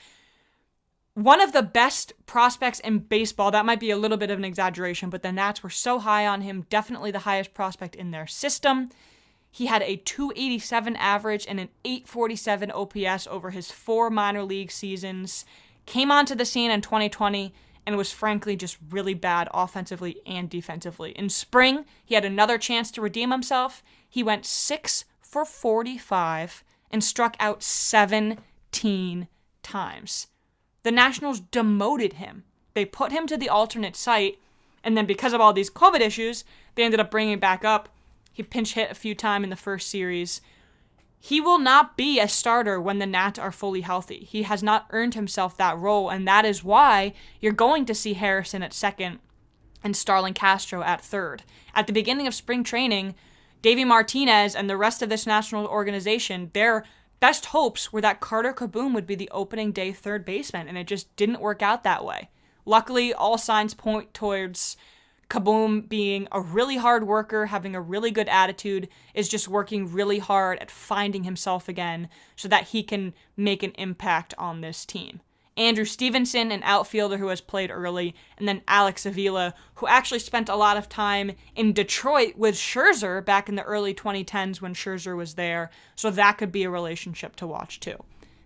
one 1.14 1.40
of 1.40 1.52
the 1.52 1.62
best 1.62 2.12
prospects 2.26 2.80
in 2.80 2.99
baseball. 2.99 3.50
That 3.50 3.66
might 3.66 3.80
be 3.80 3.90
a 3.90 3.96
little 3.96 4.16
bit 4.16 4.30
of 4.30 4.38
an 4.38 4.44
exaggeration, 4.44 5.10
but 5.10 5.22
the 5.22 5.32
Nats 5.32 5.62
were 5.62 5.70
so 5.70 5.99
high 5.99 6.26
on 6.26 6.42
him, 6.42 6.66
definitely 6.70 7.10
the 7.10 7.20
highest 7.20 7.54
prospect 7.54 7.94
in 7.94 8.10
their 8.10 8.26
system. 8.26 8.90
He 9.50 9.66
had 9.66 9.83
a 9.83 9.97
287 9.97 10.97
average 10.97 11.47
and 11.49 11.59
an 11.59 11.69
847 11.85 12.71
OPS 12.71 13.26
over 13.26 13.50
his 13.50 13.71
four 13.71 14.11
minor 14.11 14.45
league 14.45 14.71
seasons. 14.71 15.45
Came 15.87 16.11
onto 16.11 16.35
the 16.35 16.45
scene 16.45 16.71
in 16.71 16.80
2020 16.80 17.52
and 17.87 17.97
was 17.97 18.12
frankly 18.12 18.54
just 18.54 18.78
really 18.90 19.14
bad 19.14 19.49
offensively 19.52 20.21
and 20.25 20.49
defensively. 20.49 21.11
In 21.12 21.28
spring, 21.28 21.85
he 22.04 22.14
had 22.14 22.25
another 22.25 22.59
chance 22.59 22.90
to 22.92 23.00
redeem 23.00 23.30
himself. 23.30 23.83
He 24.09 24.23
went 24.23 24.47
6 24.47 25.04
for 25.21 25.45
45 25.45 26.62
and 26.90 27.02
struck 27.02 27.37
out 27.40 27.62
17 27.62 29.28
times. 29.62 30.26
The 30.83 30.92
Nationals 30.92 31.40
demoted 31.40 32.14
him. 32.14 32.45
They 32.75 32.85
put 32.85 33.12
him 33.12 33.26
to 33.26 33.37
the 33.37 33.49
alternate 33.49 33.97
site, 33.97 34.38
and 34.83 34.97
then 34.97 35.07
because 35.07 35.33
of 35.33 35.40
all 35.40 35.52
these 35.52 35.71
COVID 35.71 36.00
issues, 36.00 36.45
they 36.75 36.85
ended 36.85 37.00
up 37.00 37.11
bringing 37.11 37.38
back 37.38 37.64
up. 37.64 37.88
He 38.32 38.42
pinch 38.42 38.75
hit 38.75 38.90
a 38.90 38.94
few 38.94 39.14
times 39.14 39.44
in 39.44 39.50
the 39.50 39.56
first 39.56 39.88
series. 39.88 40.40
He 41.18 41.40
will 41.40 41.58
not 41.58 41.96
be 41.96 42.18
a 42.18 42.28
starter 42.28 42.80
when 42.80 42.99
the 42.99 43.06
Nats 43.06 43.38
are 43.38 43.52
fully 43.52 43.82
healthy. 43.82 44.20
He 44.20 44.44
has 44.44 44.62
not 44.62 44.87
earned 44.90 45.14
himself 45.14 45.56
that 45.56 45.78
role, 45.78 46.08
and 46.08 46.26
that 46.26 46.44
is 46.44 46.64
why 46.64 47.12
you're 47.40 47.52
going 47.52 47.84
to 47.87 47.94
see 47.94 48.14
Harrison 48.14 48.62
at 48.62 48.72
second 48.72 49.18
and 49.84 49.96
Starlin 49.96 50.34
Castro 50.34 50.82
at 50.82 51.02
third. 51.02 51.42
At 51.75 51.87
the 51.87 51.92
beginning 51.92 52.26
of 52.26 52.34
spring 52.34 52.64
training, 52.64 53.14
Davey 53.62 53.84
Martinez 53.84 54.54
and 54.54 54.71
the 54.71 54.76
rest 54.76 55.02
of 55.02 55.10
this 55.10 55.26
national 55.26 55.66
organization, 55.66 56.50
their 56.54 56.84
best 57.19 57.47
hopes 57.47 57.93
were 57.93 58.00
that 58.00 58.21
Carter 58.21 58.54
Kieboom 58.54 58.95
would 58.95 59.06
be 59.06 59.14
the 59.14 59.30
opening 59.30 59.73
day 59.73 59.93
third 59.93 60.25
baseman, 60.25 60.69
and 60.69 60.78
it 60.78 60.86
just 60.86 61.14
didn't 61.16 61.40
work 61.40 61.60
out 61.62 61.84
that 61.84 62.04
way. 62.04 62.30
Luckily, 62.64 63.12
all 63.12 63.36
signs 63.36 63.75
point 63.75 64.14
towards 64.14 64.76
Kieboom 65.30 65.88
being 65.88 66.26
a 66.32 66.40
really 66.40 66.76
hard 66.76 67.06
worker, 67.06 67.47
having 67.47 67.75
a 67.75 67.80
really 67.80 68.10
good 68.10 68.28
attitude, 68.28 68.88
is 69.14 69.28
just 69.28 69.49
working 69.49 69.90
really 69.90 70.19
hard 70.19 70.58
at 70.58 70.71
finding 70.71 71.25
himself 71.25 71.69
again 71.69 72.08
so 72.36 72.49
that 72.49 72.69
he 72.69 72.82
can 72.82 73.14
make 73.36 73.62
an 73.62 73.73
impact 73.78 74.34
on 74.36 74.60
this 74.60 74.84
team. 74.84 75.21
Andrew 75.56 75.84
Stevenson, 75.84 76.50
an 76.50 76.62
outfielder 76.64 77.19
who 77.19 77.28
has 77.28 77.40
played 77.40 77.71
early, 77.71 78.14
and 78.38 78.49
then 78.49 78.62
Alex 78.66 79.04
Avila, 79.04 79.54
who 79.75 79.86
actually 79.86 80.19
spent 80.19 80.49
a 80.49 80.56
lot 80.56 80.76
of 80.76 80.88
time 80.88 81.32
in 81.54 81.73
Detroit 81.73 82.34
with 82.36 82.54
Scherzer 82.54 83.25
back 83.25 83.49
in 83.49 83.56
the 83.56 83.62
early 83.62 83.95
2010s 83.95 84.60
when 84.60 84.75
Scherzer 84.75 85.16
was 85.16 85.34
there, 85.34 85.71
so 85.95 86.10
that 86.10 86.38
could 86.38 86.50
be 86.50 86.64
a 86.64 86.71
relationship 86.71 87.36
to 87.36 87.47
watch 87.47 87.78
too. 87.78 88.02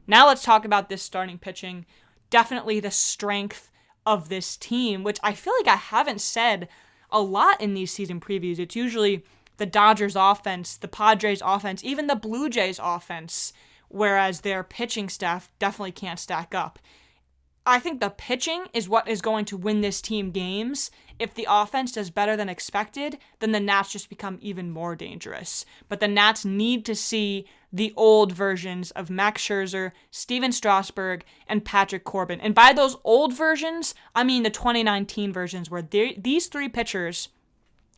Now 0.06 0.26
let's 0.26 0.42
talk 0.42 0.64
about 0.64 0.88
this 0.88 1.02
starting 1.02 1.38
pitching. 1.38 1.86
Definitely 2.30 2.80
the 2.80 2.90
strength 2.90 3.70
of 4.06 4.28
this 4.28 4.56
team, 4.56 5.02
which 5.02 5.18
I 5.22 5.32
feel 5.32 5.54
like 5.58 5.68
I 5.68 5.76
haven't 5.76 6.20
said 6.20 6.68
a 7.10 7.20
lot 7.20 7.60
in 7.60 7.74
these 7.74 7.92
season 7.92 8.20
previews. 8.20 8.58
It's 8.58 8.76
usually 8.76 9.24
the 9.56 9.66
Dodgers 9.66 10.16
offense, 10.16 10.76
the 10.76 10.88
Padres 10.88 11.42
offense, 11.44 11.84
even 11.84 12.06
the 12.06 12.16
Blue 12.16 12.48
Jays 12.48 12.80
offense, 12.82 13.52
whereas 13.88 14.40
their 14.40 14.64
pitching 14.64 15.08
staff 15.08 15.48
definitely 15.58 15.92
can't 15.92 16.18
stack 16.18 16.54
up. 16.54 16.78
I 17.66 17.78
think 17.78 18.00
the 18.00 18.10
pitching 18.10 18.66
is 18.74 18.88
what 18.88 19.08
is 19.08 19.22
going 19.22 19.46
to 19.46 19.56
win 19.56 19.80
this 19.80 20.02
team 20.02 20.32
games. 20.32 20.90
If 21.18 21.34
the 21.34 21.46
offense 21.48 21.92
does 21.92 22.10
better 22.10 22.36
than 22.36 22.48
expected, 22.48 23.18
then 23.38 23.52
the 23.52 23.60
Nats 23.60 23.92
just 23.92 24.08
become 24.08 24.38
even 24.40 24.70
more 24.70 24.96
dangerous. 24.96 25.64
But 25.88 26.00
the 26.00 26.08
Nats 26.08 26.44
need 26.44 26.84
to 26.86 26.94
see 26.94 27.46
the 27.72 27.92
old 27.96 28.32
versions 28.32 28.90
of 28.92 29.10
Max 29.10 29.42
Scherzer, 29.42 29.92
Stephen 30.10 30.50
Strasburg, 30.50 31.24
and 31.46 31.64
Patrick 31.64 32.04
Corbin. 32.04 32.40
And 32.40 32.54
by 32.54 32.72
those 32.72 32.96
old 33.04 33.32
versions, 33.32 33.94
I 34.14 34.24
mean 34.24 34.42
the 34.42 34.50
2019 34.50 35.32
versions 35.32 35.70
where 35.70 35.82
these 35.82 36.46
three 36.48 36.68
pitchers 36.68 37.28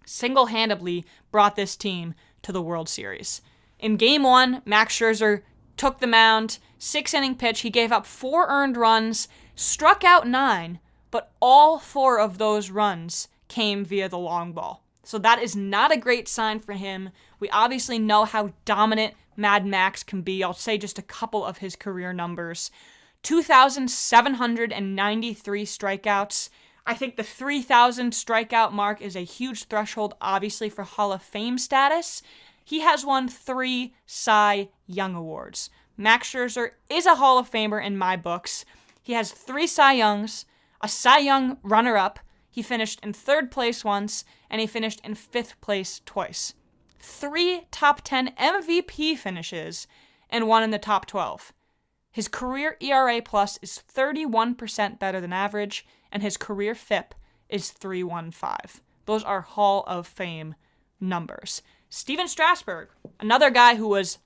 single 0.05 0.47
handedly 0.47 1.05
brought 1.31 1.57
this 1.57 1.77
team 1.77 2.15
to 2.43 2.53
the 2.53 2.63
World 2.63 2.89
Series. 2.89 3.41
In 3.79 3.97
game 3.97 4.23
one, 4.23 4.63
Max 4.65 4.97
Scherzer 4.99 5.43
took 5.77 5.99
the 5.99 6.07
mound, 6.07 6.59
six 6.79 7.13
inning 7.13 7.35
pitch. 7.35 7.61
He 7.61 7.71
gave 7.71 7.93
up 7.93 8.07
four 8.07 8.47
earned 8.49 8.77
runs, 8.77 9.29
struck 9.55 10.05
out 10.05 10.27
nine, 10.27 10.81
but 11.11 11.33
all 11.41 11.79
four 11.79 12.19
of 12.19 12.39
those 12.39 12.71
runs 12.71 13.29
came 13.49 13.85
via 13.85 14.09
the 14.09 14.19
long 14.19 14.53
ball. 14.53 14.83
So 15.03 15.19
that 15.19 15.41
is 15.41 15.55
not 15.55 15.93
a 15.93 15.97
great 15.97 16.27
sign 16.27 16.59
for 16.59 16.73
him. 16.73 17.11
We 17.39 17.49
obviously 17.51 17.99
know 17.99 18.25
how 18.25 18.53
dominant 18.65 19.15
Mad 19.37 19.65
Max 19.65 20.03
can 20.03 20.23
be. 20.23 20.43
I'll 20.43 20.53
say 20.53 20.79
just 20.79 20.99
a 20.99 21.03
couple 21.03 21.45
of 21.45 21.59
his 21.59 21.77
career 21.77 22.13
numbers 22.13 22.71
2,793 23.23 25.65
strikeouts. 25.65 26.49
I 26.87 26.95
think 26.95 27.17
the 27.17 27.25
3,000 27.25 28.13
strikeout 28.13 28.73
mark 28.73 29.03
is 29.03 29.17
a 29.17 29.21
huge 29.21 29.65
threshold, 29.65 30.15
obviously, 30.21 30.69
for 30.69 30.85
Hall 30.85 31.13
of 31.13 31.23
Fame 31.23 31.59
status. 31.59 32.23
He 32.65 32.81
has 32.81 33.05
won 33.05 33.29
three 33.29 33.95
Cy 34.07 34.69
Young 34.87 35.15
Awards. 35.15 35.71
Max 35.97 36.33
Scherzer 36.33 36.71
is 36.91 37.07
a 37.07 37.15
Hall 37.17 37.39
of 37.39 37.51
Famer 37.51 37.85
in 37.85 37.99
my 37.99 38.17
books. 38.17 38.65
He 39.03 39.15
has 39.15 39.33
three 39.33 39.67
Cy 39.67 39.95
Youngs, 39.95 40.45
a 40.81 40.89
Cy 40.89 41.19
Young 41.19 41.59
runner 41.63 41.97
up. 41.97 42.19
He 42.51 42.63
finished 42.63 43.01
in 43.03 43.13
third 43.13 43.51
place 43.51 43.85
once, 43.85 44.25
and 44.49 44.61
he 44.61 44.67
finished 44.67 45.01
in 45.05 45.15
fifth 45.15 45.61
place 45.61 46.01
twice. 46.05 46.55
Three 46.99 47.67
top 47.71 48.01
10 48.03 48.33
MVP 48.39 49.17
finishes, 49.19 49.87
and 50.31 50.49
one 50.49 50.63
in 50.63 50.71
the 50.71 50.79
top 50.79 51.07
12. 51.07 51.53
His 52.11 52.29
career 52.29 52.77
ERA 52.81 53.21
plus 53.21 53.59
is 53.61 53.83
31% 53.95 54.99
better 54.99 55.21
than 55.21 55.33
average, 55.33 55.87
and 56.11 56.23
his 56.23 56.37
career 56.37 56.75
FIP 56.75 57.15
is 57.49 57.71
315. 57.71 58.81
Those 59.05 59.23
are 59.23 59.43
Hall 59.43 59.85
of 59.87 60.07
Fame 60.07 60.55
numbers. 60.99 61.63
Stephen 61.89 62.27
Strasburg, 62.27 62.89
another 63.21 63.51
guy 63.51 63.77
who 63.77 63.87
was 63.87 64.19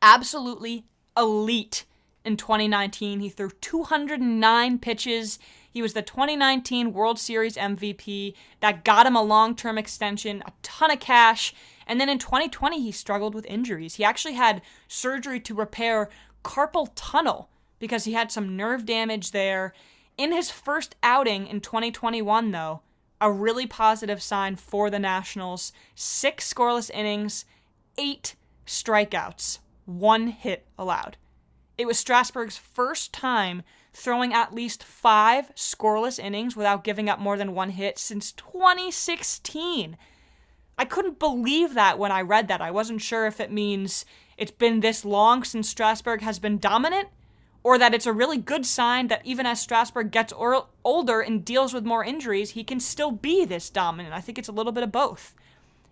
absolutely 0.00 0.86
elite 1.16 1.84
in 2.24 2.36
2019. 2.36 3.20
He 3.20 3.28
threw 3.28 3.50
209 3.50 4.78
pitches. 4.78 5.38
He 5.78 5.82
was 5.82 5.92
the 5.92 6.02
2019 6.02 6.92
World 6.92 7.20
Series 7.20 7.54
MVP. 7.54 8.34
That 8.58 8.84
got 8.84 9.06
him 9.06 9.14
a 9.14 9.22
long 9.22 9.54
term 9.54 9.78
extension, 9.78 10.42
a 10.44 10.52
ton 10.64 10.90
of 10.90 10.98
cash. 10.98 11.54
And 11.86 12.00
then 12.00 12.08
in 12.08 12.18
2020, 12.18 12.82
he 12.82 12.90
struggled 12.90 13.32
with 13.32 13.46
injuries. 13.46 13.94
He 13.94 14.02
actually 14.02 14.34
had 14.34 14.60
surgery 14.88 15.38
to 15.38 15.54
repair 15.54 16.10
carpal 16.42 16.90
tunnel 16.96 17.48
because 17.78 18.06
he 18.06 18.12
had 18.14 18.32
some 18.32 18.56
nerve 18.56 18.86
damage 18.86 19.30
there. 19.30 19.72
In 20.16 20.32
his 20.32 20.50
first 20.50 20.96
outing 21.04 21.46
in 21.46 21.60
2021, 21.60 22.50
though, 22.50 22.80
a 23.20 23.30
really 23.30 23.68
positive 23.68 24.20
sign 24.20 24.56
for 24.56 24.90
the 24.90 24.98
Nationals. 24.98 25.72
Six 25.94 26.52
scoreless 26.52 26.90
innings, 26.92 27.44
eight 27.96 28.34
strikeouts, 28.66 29.60
one 29.86 30.26
hit 30.26 30.66
allowed. 30.76 31.18
It 31.76 31.86
was 31.86 32.00
Strasburg's 32.00 32.56
first 32.56 33.12
time 33.12 33.62
throwing 33.92 34.32
at 34.32 34.54
least 34.54 34.84
five 34.84 35.54
scoreless 35.54 36.18
innings 36.18 36.56
without 36.56 36.84
giving 36.84 37.08
up 37.08 37.18
more 37.18 37.36
than 37.36 37.54
one 37.54 37.70
hit 37.70 37.98
since 37.98 38.32
2016. 38.32 39.96
I 40.76 40.84
couldn't 40.84 41.18
believe 41.18 41.74
that 41.74 41.98
when 41.98 42.12
I 42.12 42.20
read 42.22 42.48
that. 42.48 42.60
I 42.60 42.70
wasn't 42.70 43.02
sure 43.02 43.26
if 43.26 43.40
it 43.40 43.50
means 43.50 44.04
it's 44.36 44.52
been 44.52 44.80
this 44.80 45.04
long 45.04 45.42
since 45.42 45.68
Strasburg 45.68 46.22
has 46.22 46.38
been 46.38 46.58
dominant 46.58 47.08
or 47.64 47.76
that 47.78 47.92
it's 47.92 48.06
a 48.06 48.12
really 48.12 48.38
good 48.38 48.64
sign 48.64 49.08
that 49.08 49.20
even 49.24 49.44
as 49.44 49.60
Strasburg 49.60 50.12
gets 50.12 50.32
or- 50.32 50.66
older 50.84 51.20
and 51.20 51.44
deals 51.44 51.74
with 51.74 51.84
more 51.84 52.04
injuries, 52.04 52.50
he 52.50 52.62
can 52.62 52.78
still 52.78 53.10
be 53.10 53.44
this 53.44 53.68
dominant. 53.68 54.14
I 54.14 54.20
think 54.20 54.38
it's 54.38 54.48
a 54.48 54.52
little 54.52 54.72
bit 54.72 54.84
of 54.84 54.92
both. 54.92 55.34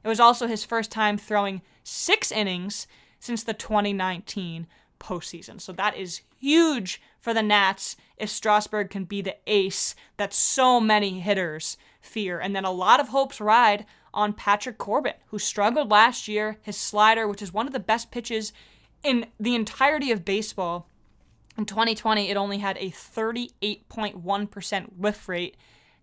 It 0.05 0.09
was 0.09 0.21
also 0.21 0.47
his 0.47 0.65
first 0.65 0.93
time 0.93 1.19
throwing 1.19 1.63
six 1.83 2.31
innings 2.31 2.87
since 3.19 3.43
the 3.43 3.55
2019 3.55 4.69
postseason. 4.99 5.61
So 5.61 5.73
that 5.73 5.97
is 5.97 6.23
huge 6.39 7.01
for 7.21 7.35
the 7.35 7.43
Nats 7.43 7.97
if 8.17 8.31
Strasburg 8.31 8.91
can 8.91 9.05
be 9.05 9.23
the 9.23 9.37
ace 9.47 9.95
that 10.17 10.33
so 10.33 10.81
many 10.81 11.21
hitters 11.21 11.77
fear. 12.01 12.39
And 12.39 12.55
then 12.55 12.65
a 12.65 12.71
lot 12.71 13.01
of 13.01 13.09
hopes 13.09 13.41
ride 13.41 13.87
on 14.15 14.33
Patrick 14.33 14.79
Corbin, 14.79 15.15
who 15.29 15.39
struggled 15.39 15.91
last 15.91 16.29
year. 16.29 16.59
His 16.63 16.77
slider, 16.77 17.29
which 17.29 17.43
is 17.43 17.53
one 17.53 17.67
of 17.67 17.73
the 17.73 17.81
best 17.81 18.11
pitches 18.11 18.53
in 19.03 19.27
the 19.39 19.55
entirety 19.55 20.11
of 20.11 20.25
baseball, 20.25 20.89
in 21.57 21.65
2020, 21.65 22.29
it 22.29 22.37
only 22.37 22.59
had 22.59 22.77
a 22.77 22.91
38.1% 22.91 24.97
whiff 24.97 25.29
rate, 25.29 25.57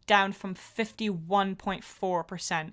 down 0.07 0.31
from 0.31 0.55
51.4% 0.55 2.71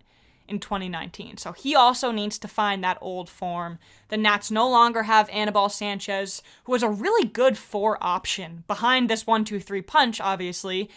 in 0.51 0.59
2019. 0.59 1.37
So 1.37 1.53
he 1.53 1.75
also 1.75 2.11
needs 2.11 2.39
to 2.41 2.49
find 2.49 2.83
that 2.83 2.99
old 3.01 3.31
form. 3.31 3.79
The 4.09 4.17
Nats 4.17 4.51
no 4.51 4.69
longer 4.69 5.05
have 5.05 5.31
Anibal 5.31 5.69
Sanchez, 5.69 6.43
who 6.65 6.75
is 6.75 6.83
a 6.83 6.91
really 6.91 7.27
good 7.27 7.57
four 7.57 7.97
option. 8.01 8.65
Behind 8.67 9.09
this 9.09 9.27
one, 9.27 9.45
two, 9.45 9.61
three 9.61 9.83
punch, 9.83 10.21
obviously, 10.21 10.91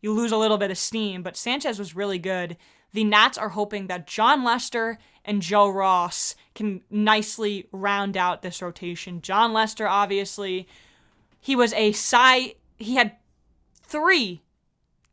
you 0.00 0.12
lose 0.12 0.32
a 0.32 0.38
little 0.38 0.58
bit 0.58 0.70
of 0.70 0.78
steam, 0.78 1.22
but 1.22 1.36
Sanchez 1.36 1.78
was 1.78 1.96
really 1.96 2.18
good. 2.18 2.56
The 2.92 3.04
Nats 3.04 3.36
are 3.36 3.50
hoping 3.50 3.88
that 3.88 4.06
Jon 4.06 4.42
Lester 4.44 4.98
and 5.24 5.42
Joe 5.42 5.68
Ross 5.68 6.34
can 6.54 6.80
nicely 6.90 7.68
round 7.72 8.16
out 8.16 8.42
this 8.42 8.62
rotation. 8.62 9.20
Jon 9.20 9.52
Lester, 9.52 9.86
obviously, 9.86 10.66
he 11.40 11.54
was 11.54 11.72
a 11.74 11.92
Cy. 11.92 12.54
He 12.78 12.94
had 12.94 13.16
three 13.82 14.42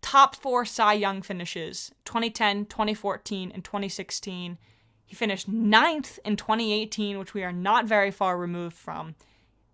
top 0.08 0.38
four 0.38 0.64
Cy 0.64 0.94
Young 0.94 1.22
finishes 1.22 1.92
2010, 2.06 2.68
2014, 2.68 3.52
and 3.54 3.62
2016. 3.62 4.58
He 5.06 5.16
finished 5.16 5.50
ninth 5.50 6.18
in 6.24 6.38
2018, 6.38 7.20
which 7.20 7.34
we 7.34 7.44
are 7.44 7.52
not 7.52 7.84
very 7.84 8.10
far 8.10 8.38
removed 8.38 8.78
from. 8.78 9.16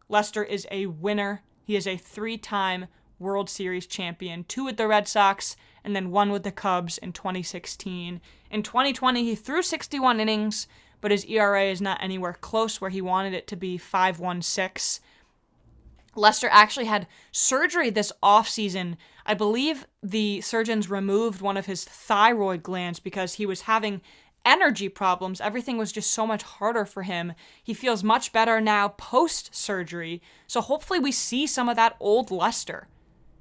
Lester 0.10 0.44
is 0.44 0.66
a 0.72 0.88
winner. 0.88 1.44
He 1.64 1.76
is 1.76 1.86
a 1.86 1.98
three 1.98 2.40
time 2.40 2.88
World 3.20 3.48
Series 3.48 3.86
champion, 3.86 4.44
two 4.46 4.64
with 4.64 4.78
the 4.78 4.88
Red 4.88 5.08
Sox, 5.08 5.56
and 5.84 5.96
then 5.96 6.10
one 6.10 6.32
with 6.32 6.42
the 6.42 6.52
Cubs 6.52 6.98
in 6.98 7.14
2016. 7.14 8.20
In 8.50 8.64
2020, 8.64 9.24
he 9.24 9.36
threw 9.36 9.62
61 9.62 10.20
innings, 10.20 10.68
but 11.00 11.12
his 11.12 11.26
ERA 11.26 11.66
is 11.66 11.80
not 11.80 12.02
anywhere 12.02 12.34
close 12.34 12.82
where 12.82 12.90
he 12.90 13.02
wanted 13.02 13.36
it 13.36 13.46
to 13.50 13.56
be 13.56 13.78
5.16. 13.78 15.00
Lester 16.16 16.50
actually 16.52 16.86
had 16.86 17.06
surgery 17.32 17.92
this 17.92 18.12
offseason. 18.24 18.98
I 19.26 19.34
believe 19.34 19.88
the 20.02 20.42
surgeons 20.42 20.90
removed 20.90 21.42
one 21.42 21.58
of 21.58 21.66
his 21.66 21.86
thyroid 21.86 22.64
glands 22.64 23.00
because 23.00 23.36
he 23.36 23.46
was 23.46 23.62
having 23.62 24.02
energy 24.46 24.90
problems. 24.90 25.40
Everything 25.40 25.78
was 25.78 25.92
just 25.92 26.12
so 26.12 26.28
much 26.28 26.44
harder 26.44 26.86
for 26.86 27.04
him. 27.04 27.34
He 27.64 27.74
feels 27.74 28.04
much 28.04 28.34
better 28.34 28.60
now 28.60 28.90
post 28.90 29.56
surgery. 29.56 30.22
So 30.48 30.62
hopefully 30.62 31.00
we 31.00 31.12
see 31.12 31.48
some 31.48 31.70
of 31.70 31.76
that 31.78 31.96
old 32.00 32.32
Lester. 32.32 32.88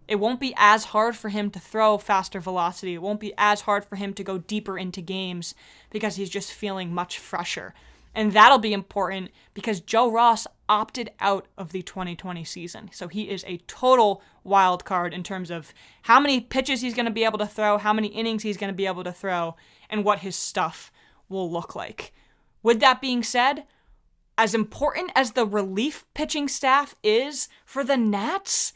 It 0.08 0.16
won't 0.16 0.40
be 0.40 0.54
as 0.56 0.86
hard 0.86 1.16
for 1.16 1.28
him 1.28 1.50
to 1.50 1.60
throw 1.60 1.96
faster 1.96 2.40
velocity. 2.40 2.94
It 2.94 3.02
won't 3.02 3.20
be 3.20 3.34
as 3.38 3.62
hard 3.62 3.84
for 3.84 3.96
him 3.96 4.12
to 4.14 4.24
go 4.24 4.38
deeper 4.38 4.76
into 4.76 5.00
games 5.00 5.54
because 5.90 6.16
he's 6.16 6.30
just 6.30 6.52
feeling 6.52 6.92
much 6.92 7.18
fresher. 7.18 7.74
And 8.14 8.32
that'll 8.32 8.58
be 8.58 8.72
important 8.72 9.30
because 9.54 9.80
Joe 9.80 10.10
Ross 10.10 10.46
opted 10.68 11.10
out 11.20 11.46
of 11.56 11.72
the 11.72 11.82
2020 11.82 12.44
season. 12.44 12.90
So 12.92 13.08
he 13.08 13.28
is 13.28 13.44
a 13.46 13.58
total 13.66 14.22
wild 14.44 14.84
card 14.84 15.14
in 15.14 15.22
terms 15.22 15.50
of 15.50 15.72
how 16.02 16.20
many 16.20 16.40
pitches 16.40 16.80
he's 16.80 16.94
going 16.94 17.06
to 17.06 17.12
be 17.12 17.24
able 17.24 17.38
to 17.38 17.46
throw, 17.46 17.78
how 17.78 17.92
many 17.92 18.08
innings 18.08 18.42
he's 18.42 18.56
going 18.56 18.72
to 18.72 18.76
be 18.76 18.86
able 18.86 19.04
to 19.04 19.12
throw, 19.12 19.56
and 19.88 20.04
what 20.04 20.20
his 20.20 20.36
stuff 20.36 20.92
will 21.28 21.50
look 21.50 21.74
like. 21.74 22.12
With 22.62 22.80
that 22.80 23.00
being 23.00 23.22
said, 23.22 23.64
as 24.38 24.54
important 24.54 25.10
as 25.14 25.32
the 25.32 25.46
relief 25.46 26.04
pitching 26.14 26.48
staff 26.48 26.94
is 27.02 27.48
for 27.64 27.84
the 27.84 27.96
Nats, 27.96 28.72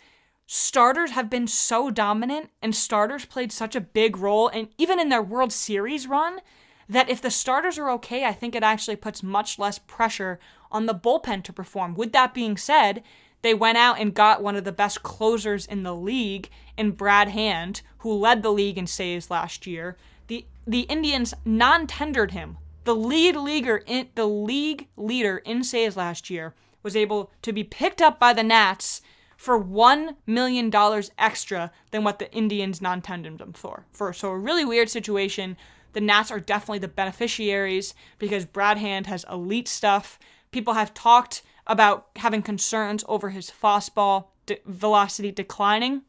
starters 0.46 1.12
have 1.12 1.30
been 1.30 1.46
so 1.46 1.90
dominant 1.90 2.50
and 2.62 2.74
starters 2.74 3.24
played 3.24 3.52
such 3.52 3.74
a 3.74 3.80
big 3.80 4.16
role 4.16 4.48
and 4.48 4.68
even 4.78 5.00
in 5.00 5.08
their 5.08 5.22
World 5.22 5.52
Series 5.52 6.06
run 6.06 6.40
that 6.88 7.08
if 7.08 7.20
the 7.20 7.30
starters 7.30 7.78
are 7.78 7.90
okay, 7.90 8.24
I 8.24 8.32
think 8.32 8.54
it 8.54 8.62
actually 8.62 8.96
puts 8.96 9.22
much 9.22 9.58
less 9.58 9.78
pressure 9.78 10.38
on 10.70 10.86
the 10.86 10.94
bullpen 10.94 11.42
to 11.44 11.52
perform. 11.52 11.94
With 11.94 12.12
that 12.12 12.34
being 12.34 12.56
said, 12.56 13.02
they 13.42 13.54
went 13.54 13.78
out 13.78 13.98
and 13.98 14.14
got 14.14 14.42
one 14.42 14.56
of 14.56 14.64
the 14.64 14.72
best 14.72 15.02
closers 15.02 15.66
in 15.66 15.82
the 15.82 15.94
league 15.94 16.48
in 16.76 16.92
Brad 16.92 17.28
Hand, 17.28 17.82
who 17.98 18.12
led 18.12 18.42
the 18.42 18.52
league 18.52 18.78
in 18.78 18.86
saves 18.86 19.30
last 19.30 19.66
year. 19.66 19.96
The 20.26 20.46
the 20.66 20.80
Indians 20.80 21.32
non-tendered 21.44 22.32
him. 22.32 22.58
The 22.84 22.94
lead 22.94 23.36
leaguer 23.36 23.82
in 23.86 24.08
the 24.16 24.26
league 24.26 24.88
leader 24.96 25.38
in 25.38 25.62
saves 25.62 25.96
last 25.96 26.28
year 26.28 26.54
was 26.82 26.96
able 26.96 27.30
to 27.42 27.52
be 27.52 27.64
picked 27.64 28.02
up 28.02 28.18
by 28.18 28.32
the 28.32 28.42
Nats 28.42 29.00
for 29.36 29.58
one 29.58 30.16
million 30.26 30.70
dollars 30.70 31.10
extra 31.18 31.70
than 31.90 32.04
what 32.04 32.18
the 32.18 32.32
Indians 32.32 32.80
non-tendered 32.80 33.38
them 33.38 33.52
for. 33.52 33.86
For 33.92 34.12
so 34.12 34.30
a 34.30 34.38
really 34.38 34.64
weird 34.64 34.88
situation 34.88 35.56
the 35.96 36.00
Nats 36.02 36.30
are 36.30 36.40
definitely 36.40 36.80
the 36.80 36.88
beneficiaries 36.88 37.94
because 38.18 38.44
Brad 38.44 38.76
Hand 38.76 39.06
has 39.06 39.24
elite 39.30 39.66
stuff. 39.66 40.18
People 40.50 40.74
have 40.74 40.92
talked 40.92 41.40
about 41.66 42.08
having 42.16 42.42
concerns 42.42 43.02
over 43.08 43.30
his 43.30 43.50
fastball 43.50 44.26
de- 44.44 44.58
velocity 44.66 45.30
declining. 45.30 46.02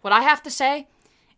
What 0.00 0.14
I 0.14 0.22
have 0.22 0.42
to 0.44 0.50
say 0.50 0.88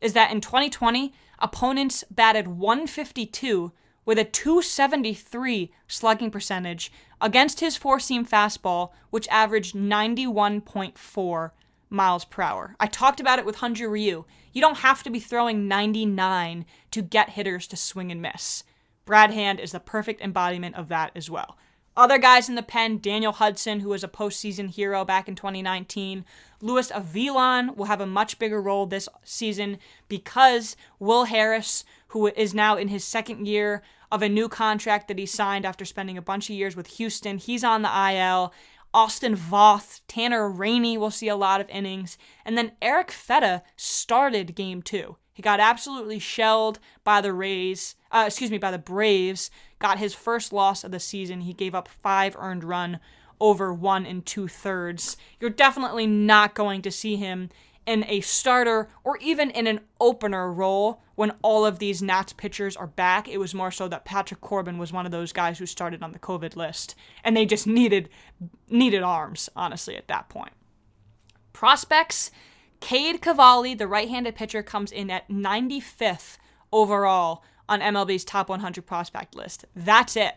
is 0.00 0.12
that 0.12 0.30
in 0.30 0.40
2020, 0.40 1.12
opponents 1.40 2.04
batted 2.08 2.46
152 2.46 3.72
with 4.05 4.19
a 4.19 4.25
273 4.25 5.73
slugging 5.87 6.31
percentage 6.31 6.93
against 7.21 7.61
his 7.61 7.77
four 7.77 8.01
seam 8.01 8.27
fastball, 8.27 8.91
which 9.11 9.29
averaged 9.29 9.75
91.4 9.75 11.51
miles 11.88 12.25
per 12.25 12.43
hour. 12.43 12.75
I 12.81 12.87
talked 12.87 13.21
about 13.21 13.38
it 13.38 13.45
with 13.45 13.57
Hyun-Jin 13.57 13.91
Ryu. 13.91 14.25
You 14.53 14.61
don't 14.61 14.79
have 14.79 15.03
to 15.05 15.11
be 15.11 15.21
throwing 15.21 15.69
99 15.69 16.67
to 16.91 17.03
get 17.03 17.31
hitters 17.31 17.67
to 17.69 17.77
swing 17.77 18.11
and 18.11 18.21
miss. 18.21 18.65
Brad 19.05 19.31
Hand 19.31 19.61
is 19.61 19.73
the 19.73 19.81
perfect 19.81 20.21
embodiment 20.21 20.77
of 20.77 20.88
that 20.88 21.12
as 21.15 21.31
well. 21.31 21.57
Other 21.95 22.17
guys 22.17 22.49
in 22.49 22.55
the 22.55 22.62
pen, 22.62 22.99
Daniel 22.99 23.33
Hudson, 23.33 23.81
who 23.81 23.91
was 23.91 24.03
a 24.03 24.09
postseason 24.09 24.71
hero 24.71 25.05
back 25.05 25.29
in 25.29 25.35
2019. 25.35 26.25
Luis 26.62 26.91
Avilan 26.91 27.77
will 27.77 27.85
have 27.85 28.01
a 28.01 28.07
much 28.07 28.38
bigger 28.38 28.62
role 28.62 28.87
this 28.87 29.11
season 29.25 29.79
because 30.09 30.75
Will 30.99 31.25
Harris, 31.25 31.85
who 32.12 32.27
is 32.29 32.53
now 32.53 32.77
in 32.77 32.88
his 32.88 33.05
second 33.05 33.46
year 33.46 33.83
of 34.11 34.20
a 34.20 34.29
new 34.29 34.46
contract 34.46 35.09
that 35.09 35.18
he 35.18 35.25
signed 35.25 35.64
after 35.64 35.87
spending 35.87 36.18
a 36.18 36.22
bunch 36.22 36.51
of 36.51 36.57
years 36.57 36.77
with 36.77 36.87
Houston, 36.98 37.38
he's 37.38 37.64
on 37.64 37.81
the 37.81 38.12
IL. 38.12 38.53
Austin 38.92 39.35
Voth, 39.35 40.03
Tanner 40.07 40.51
Rainey 40.51 40.98
will 40.98 41.11
see 41.11 41.29
a 41.29 41.37
lot 41.37 41.62
of 41.62 41.70
innings. 41.70 42.18
And 42.44 42.59
then 42.59 42.72
Eric 42.83 43.09
Fedde 43.09 43.62
started 43.77 44.55
game 44.55 44.83
two. 44.83 45.16
He 45.33 45.40
got 45.40 45.61
absolutely 45.61 46.18
shelled 46.18 46.79
by 47.03 47.22
the 47.22 47.33
Rays, 47.33 47.94
uh, 48.11 48.25
excuse 48.27 48.51
me, 48.51 48.59
by 48.59 48.70
the 48.70 48.79
Braves. 48.79 49.51
Got 49.79 49.98
his 49.98 50.12
first 50.12 50.53
loss 50.53 50.85
of 50.85 50.90
the 50.90 51.01
season. 51.01 51.40
He 51.40 51.55
gave 51.55 51.75
up 51.75 51.88
five 51.88 52.37
earned 52.38 52.64
run 52.64 53.01
over 53.40 53.72
one 53.72 54.05
and 54.05 54.27
two 54.27 54.48
thirds. 54.48 55.16
You're 55.40 55.48
definitely 55.48 56.07
not 56.07 56.55
going 56.55 56.83
to 56.83 56.90
see 56.90 57.16
him 57.16 57.48
in 57.87 58.05
a 58.09 58.21
starter 58.21 58.88
or 59.05 59.16
even 59.18 59.51
in 59.51 59.66
an 59.66 59.81
opener 60.01 60.53
role 60.53 61.03
when 61.14 61.33
all 61.42 61.66
of 61.66 61.79
these 61.79 62.03
Nats 62.03 62.33
pitchers 62.33 62.77
are 62.77 62.87
back. 62.87 63.29
It 63.29 63.38
was 63.38 63.55
more 63.55 63.71
so 63.71 63.88
that 63.88 64.05
Patrick 64.05 64.40
Corbin 64.40 64.79
was 64.79 64.92
one 64.92 65.07
of 65.07 65.12
those 65.12 65.33
guys 65.33 65.59
who 65.59 65.66
started 65.66 66.03
on 66.03 66.12
the 66.12 66.18
COVID 66.18 66.57
list, 66.57 66.95
and 67.25 67.37
they 67.37 67.47
just 67.47 67.66
needed 67.66 68.09
needed 68.68 69.03
arms, 69.03 69.49
honestly, 69.55 69.97
at 69.97 70.09
that 70.09 70.29
point. 70.29 70.53
Prospects, 71.53 72.31
Cade 72.81 73.21
Cavalli, 73.21 73.75
the 73.75 73.87
right-handed 73.87 74.35
pitcher, 74.35 74.62
comes 74.62 74.90
in 74.90 75.11
at 75.11 75.29
95th 75.29 76.38
overall 76.73 77.45
on 77.68 77.81
MLB's 77.81 78.25
top 78.25 78.49
100 78.49 78.85
prospect 78.87 79.35
list. 79.35 79.64
That's 79.77 80.16
it. 80.16 80.35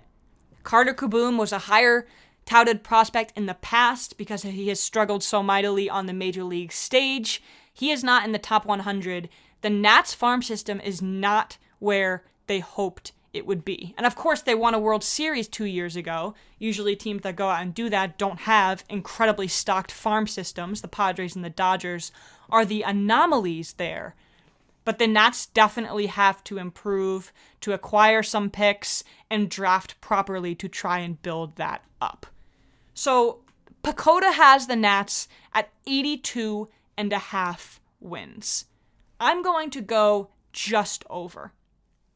Carter 0.63 0.93
Kieboom 0.93 1.38
was 1.38 1.51
a 1.51 1.60
higher 1.60 2.08
touted 2.45 2.84
prospect 2.84 3.34
in 3.36 3.45
the 3.45 3.55
past 3.55 4.17
because 4.17 4.43
he 4.43 4.67
has 4.69 4.79
struggled 4.79 5.23
so 5.23 5.41
mightily 5.41 5.89
on 5.89 6.05
the 6.05 6.13
major 6.13 6.43
league 6.43 6.71
stage. 6.71 7.41
He 7.73 7.91
is 7.91 8.03
not 8.03 8.25
in 8.25 8.31
the 8.31 8.39
top 8.39 8.65
100. 8.65 9.29
The 9.62 9.69
Nats 9.69 10.13
farm 10.13 10.41
system 10.41 10.79
is 10.81 11.01
not 11.01 11.58
where 11.79 12.23
they 12.47 12.60
hoped 12.60 13.12
it 13.34 13.45
would 13.45 13.65
be. 13.65 13.93
And 13.97 14.08
of 14.08 14.15
course, 14.15 14.41
they 14.41 14.55
won 14.55 14.73
a 14.73 14.79
World 14.79 15.03
Series 15.03 15.47
two 15.47 15.65
years 15.65 15.95
ago. 15.95 16.34
Usually, 16.58 16.95
teams 16.95 17.23
that 17.23 17.36
go 17.36 17.49
out 17.49 17.62
and 17.62 17.73
do 17.73 17.89
that 17.89 18.17
don't 18.17 18.41
have 18.41 18.86
incredibly 18.89 19.49
stocked 19.49 19.91
farm 19.91 20.25
systems. 20.25 20.81
The 20.81 20.88
Padres 20.88 21.36
and 21.36 21.43
the 21.43 21.49
Dodgers 21.49 22.13
are 22.49 22.63
the 22.63 22.84
anomalies 22.84 23.73
there. 23.73 24.15
But 24.86 24.99
the 24.99 25.08
Nats 25.08 25.47
definitely 25.47 26.05
have 26.05 26.43
to 26.45 26.58
improve, 26.60 27.34
to 27.62 27.73
acquire 27.73 28.23
some 28.23 28.49
picks, 28.49 29.03
and 29.29 29.49
draft 29.49 29.99
properly 29.99 30.55
to 30.55 30.69
try 30.69 30.99
and 30.99 31.21
build 31.21 31.58
that 31.58 31.84
up. 31.99 32.27
So, 32.95 33.41
PECOTA 33.84 34.34
has 34.34 34.65
the 34.65 34.75
Nats 34.75 35.27
at 35.53 35.69
82 35.86 36.69
and 36.97 37.13
a 37.13 37.19
half 37.19 37.79
wins. 37.99 38.65
I'm 39.19 39.43
going 39.43 39.69
to 39.71 39.81
go 39.81 40.29
just 40.53 41.03
over. 41.10 41.51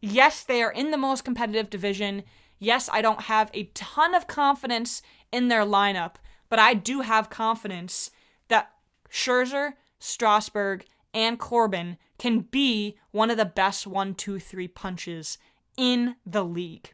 Yes, 0.01 0.43
they 0.43 0.63
are 0.63 0.71
in 0.71 0.91
the 0.91 0.97
most 0.97 1.25
competitive 1.25 1.69
division. 1.69 2.23
Yes, 2.57 2.89
I 2.91 3.01
don't 3.01 3.23
have 3.23 3.51
a 3.53 3.65
ton 3.73 4.15
of 4.15 4.25
confidence 4.25 5.01
in 5.31 5.49
their 5.49 5.65
lineup, 5.65 6.15
but 6.47 6.59
I 6.59 6.73
do 6.73 7.01
have 7.01 7.29
confidence 7.29 8.09
that 8.47 8.71
Scherzer, 9.11 9.73
Strasburg, 9.99 10.85
and 11.13 11.37
Corbin 11.37 11.97
can 12.17 12.39
be 12.39 12.97
one 13.11 13.29
of 13.29 13.37
the 13.37 13.45
best 13.45 13.85
one, 13.85 14.15
two, 14.15 14.39
three 14.39 14.67
punches 14.67 15.37
in 15.75 16.15
the 16.25 16.43
league. 16.43 16.93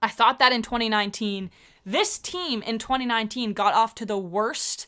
I 0.00 0.08
thought 0.08 0.38
that 0.38 0.52
in 0.52 0.62
2019. 0.62 1.50
This 1.90 2.18
team 2.18 2.60
in 2.60 2.78
2019 2.78 3.54
got 3.54 3.72
off 3.72 3.94
to 3.94 4.04
the 4.04 4.18
worst, 4.18 4.86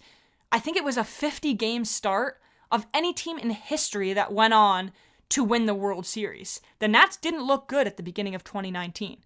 I 0.53 0.59
think 0.59 0.77
it 0.77 0.85
was 0.85 0.99
a 0.99 1.03
50 1.03 1.55
game 1.55 1.87
start 1.87 2.39
of 2.71 2.87
any 2.93 3.15
team 3.15 3.39
in 3.39 3.49
history 3.49 4.13
that 4.13 4.35
went 4.35 4.53
on 4.53 4.93
to 5.31 5.43
win 5.43 5.65
the 5.65 5.73
World 5.73 6.05
Series. 6.05 6.61
The 6.79 6.89
Nats 6.89 7.17
didn't 7.17 7.47
look 7.47 7.69
good 7.69 7.87
at 7.87 7.97
the 7.97 8.03
beginning 8.03 8.35
of 8.35 8.45
2019. 8.45 9.17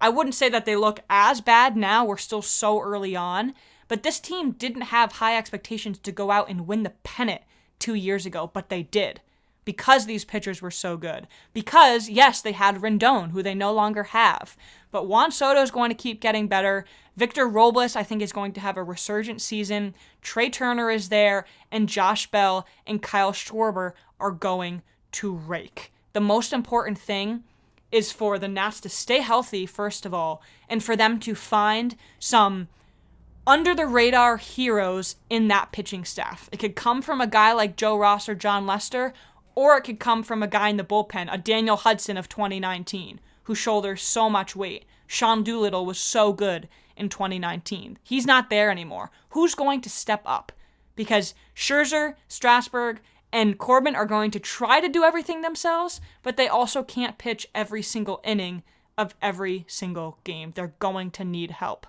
I 0.00 0.08
wouldn't 0.08 0.34
say 0.34 0.48
that 0.48 0.64
they 0.64 0.74
look 0.74 0.98
as 1.08 1.40
bad 1.40 1.76
now, 1.76 2.04
we're 2.04 2.16
still 2.16 2.42
so 2.42 2.80
early 2.80 3.14
on, 3.14 3.54
but 3.86 4.02
this 4.02 4.18
team 4.18 4.50
didn't 4.50 4.90
have 4.90 5.12
high 5.12 5.36
expectations 5.36 6.00
to 6.00 6.10
go 6.10 6.32
out 6.32 6.50
and 6.50 6.66
win 6.66 6.82
the 6.82 6.94
pennant 7.04 7.42
two 7.78 7.94
years 7.94 8.26
ago, 8.26 8.50
but 8.52 8.68
they 8.68 8.82
did 8.82 9.20
because 9.64 10.06
these 10.06 10.24
pitchers 10.24 10.60
were 10.60 10.70
so 10.70 10.96
good. 10.96 11.28
Because, 11.52 12.08
yes, 12.08 12.40
they 12.40 12.52
had 12.52 12.76
Rendon, 12.76 13.30
who 13.30 13.42
they 13.42 13.54
no 13.54 13.72
longer 13.72 14.04
have. 14.04 14.56
But 14.90 15.06
Juan 15.06 15.30
Soto 15.30 15.62
is 15.62 15.70
going 15.70 15.90
to 15.90 15.96
keep 15.96 16.20
getting 16.20 16.48
better. 16.48 16.84
Victor 17.16 17.46
Robles, 17.46 17.96
I 17.96 18.02
think, 18.02 18.22
is 18.22 18.32
going 18.32 18.52
to 18.52 18.60
have 18.60 18.76
a 18.76 18.82
resurgent 18.82 19.40
season. 19.40 19.94
Trea 20.20 20.50
Turner 20.50 20.90
is 20.90 21.08
there, 21.08 21.44
and 21.70 21.88
Josh 21.88 22.30
Bell 22.30 22.66
and 22.86 23.02
Kyle 23.02 23.32
Schwarber 23.32 23.92
are 24.18 24.30
going 24.30 24.82
to 25.12 25.34
rake. 25.34 25.92
The 26.12 26.20
most 26.20 26.52
important 26.52 26.98
thing 26.98 27.44
is 27.90 28.10
for 28.10 28.38
the 28.38 28.48
Nats 28.48 28.80
to 28.80 28.88
stay 28.88 29.20
healthy, 29.20 29.66
first 29.66 30.06
of 30.06 30.14
all, 30.14 30.42
and 30.68 30.82
for 30.82 30.96
them 30.96 31.20
to 31.20 31.34
find 31.34 31.94
some 32.18 32.68
under 33.46 33.74
the 33.74 33.86
radar 33.86 34.36
heroes 34.36 35.16
in 35.28 35.48
that 35.48 35.72
pitching 35.72 36.04
staff. 36.04 36.48
It 36.52 36.58
could 36.58 36.76
come 36.76 37.02
from 37.02 37.20
a 37.20 37.26
guy 37.26 37.52
like 37.52 37.76
Joe 37.76 37.98
Ross 37.98 38.28
or 38.28 38.34
Jon 38.34 38.66
Lester, 38.66 39.12
or 39.54 39.76
it 39.76 39.82
could 39.82 40.00
come 40.00 40.22
from 40.22 40.42
a 40.42 40.48
guy 40.48 40.68
in 40.68 40.76
the 40.76 40.84
bullpen, 40.84 41.32
a 41.32 41.38
Daniel 41.38 41.76
Hudson 41.76 42.16
of 42.16 42.28
2019, 42.28 43.20
who 43.44 43.54
shoulders 43.54 44.02
so 44.02 44.28
much 44.30 44.56
weight. 44.56 44.84
Sean 45.06 45.42
Doolittle 45.42 45.84
was 45.84 45.98
so 45.98 46.32
good 46.32 46.68
in 46.96 47.08
2019. 47.08 47.98
He's 48.02 48.26
not 48.26 48.50
there 48.50 48.70
anymore. 48.70 49.10
Who's 49.30 49.54
going 49.54 49.80
to 49.82 49.90
step 49.90 50.22
up? 50.24 50.52
Because 50.94 51.34
Scherzer, 51.54 52.14
Strasburg, 52.28 53.00
and 53.32 53.58
Corbin 53.58 53.96
are 53.96 54.06
going 54.06 54.30
to 54.32 54.40
try 54.40 54.80
to 54.80 54.88
do 54.88 55.04
everything 55.04 55.40
themselves, 55.40 56.00
but 56.22 56.36
they 56.36 56.48
also 56.48 56.82
can't 56.82 57.18
pitch 57.18 57.46
every 57.54 57.82
single 57.82 58.20
inning 58.24 58.62
of 58.98 59.14
every 59.22 59.64
single 59.68 60.18
game. 60.22 60.52
They're 60.54 60.74
going 60.78 61.10
to 61.12 61.24
need 61.24 61.52
help. 61.52 61.86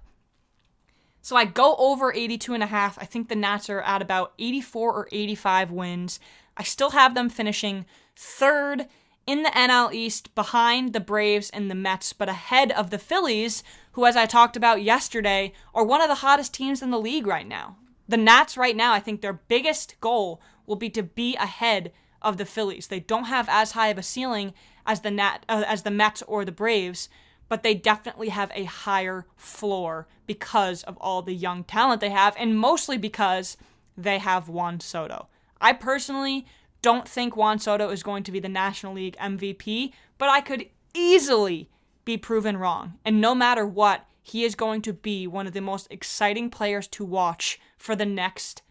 So 1.22 1.38
I 1.38 1.46
go 1.46 1.76
over 1.78 2.14
82 2.14 2.54
and 2.54 2.64
a 2.64 2.68
half. 2.68 3.00
I 3.00 3.06
think 3.06 3.30
the 3.30 3.36
Nats 3.36 3.70
are 3.70 3.82
at 3.82 4.02
about 4.02 4.34
84 4.38 4.94
or 4.94 5.08
85 5.12 5.72
wins. 5.72 6.20
I 6.58 6.64
still 6.64 6.92
have 6.92 7.16
them 7.16 7.30
finishing 7.30 7.86
third 8.16 8.88
in 9.26 9.44
the 9.44 9.50
NL 9.50 9.94
East 9.94 10.36
behind 10.36 10.94
the 10.94 11.00
Braves 11.00 11.50
and 11.50 11.72
the 11.72 11.76
Mets, 11.76 12.14
but 12.14 12.30
ahead 12.30 12.72
of 12.72 12.90
the 12.90 12.98
Phillies, 12.98 13.64
who, 13.94 14.06
as 14.06 14.16
I 14.18 14.26
talked 14.26 14.58
about 14.58 14.84
yesterday, 14.84 15.54
are 15.74 15.84
one 15.84 16.02
of 16.02 16.10
the 16.10 16.16
hottest 16.16 16.54
teams 16.54 16.82
in 16.82 16.92
the 16.92 17.00
league 17.00 17.28
right 17.28 17.48
now. 17.48 17.78
The 18.08 18.18
Nats, 18.18 18.58
right 18.58 18.76
now, 18.76 18.94
I 18.94 19.00
think 19.00 19.22
their 19.22 19.34
biggest 19.34 19.96
goal 20.02 20.42
will 20.66 20.76
be 20.76 20.90
to 20.90 21.04
be 21.04 21.36
ahead 21.38 21.92
of 22.22 22.38
the 22.38 22.46
Phillies. 22.46 22.88
They 22.88 23.00
don't 23.00 23.26
have 23.26 23.48
as 23.50 23.72
high 23.72 23.90
of 23.90 23.98
a 23.98 24.04
ceiling 24.04 24.54
as 24.86 25.02
the 25.02 25.12
Nat 25.12 25.46
uh, 25.48 25.64
as 25.68 25.84
the 25.84 25.92
Mets 25.92 26.22
or 26.24 26.44
the 26.44 26.52
Braves, 26.52 27.10
but 27.48 27.64
they 27.64 27.74
definitely 27.74 28.30
have 28.30 28.52
a 28.54 28.66
higher 28.66 29.26
floor 29.36 30.08
because 30.26 30.84
of 30.84 30.98
all 30.98 31.22
the 31.22 31.34
young 31.34 31.64
talent 31.64 32.02
they 32.02 32.10
have 32.10 32.36
and 32.38 32.58
mostly 32.58 32.98
because 32.98 33.58
they 33.98 34.18
have 34.18 34.50
Juan 34.50 34.80
Soto. 34.80 35.28
I 35.64 35.74
personally 35.74 36.46
don't 36.82 37.08
think 37.08 37.38
Juan 37.38 37.58
Soto 37.58 37.90
is 37.90 38.04
going 38.04 38.24
to 38.24 38.32
be 38.32 38.42
the 38.42 38.50
National 38.50 38.94
League 38.94 39.18
MVP, 39.18 39.94
but 40.18 40.28
I 40.28 40.42
could 40.42 40.68
easily 40.94 41.70
be 42.04 42.18
proven 42.18 42.58
wrong. 42.58 43.00
And 43.06 43.22
no 43.22 43.34
matter 43.34 43.66
what, 43.66 44.06
he 44.22 44.44
is 44.44 44.56
going 44.56 44.82
to 44.84 44.94
be 44.94 45.26
one 45.26 45.48
of 45.48 45.54
the 45.54 45.62
most 45.62 45.88
exciting 45.90 46.50
players 46.50 46.88
to 46.90 47.06
watch 47.06 47.60
for 47.78 47.96
the 47.96 48.06
next 48.06 48.62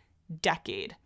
decade. 0.42 0.96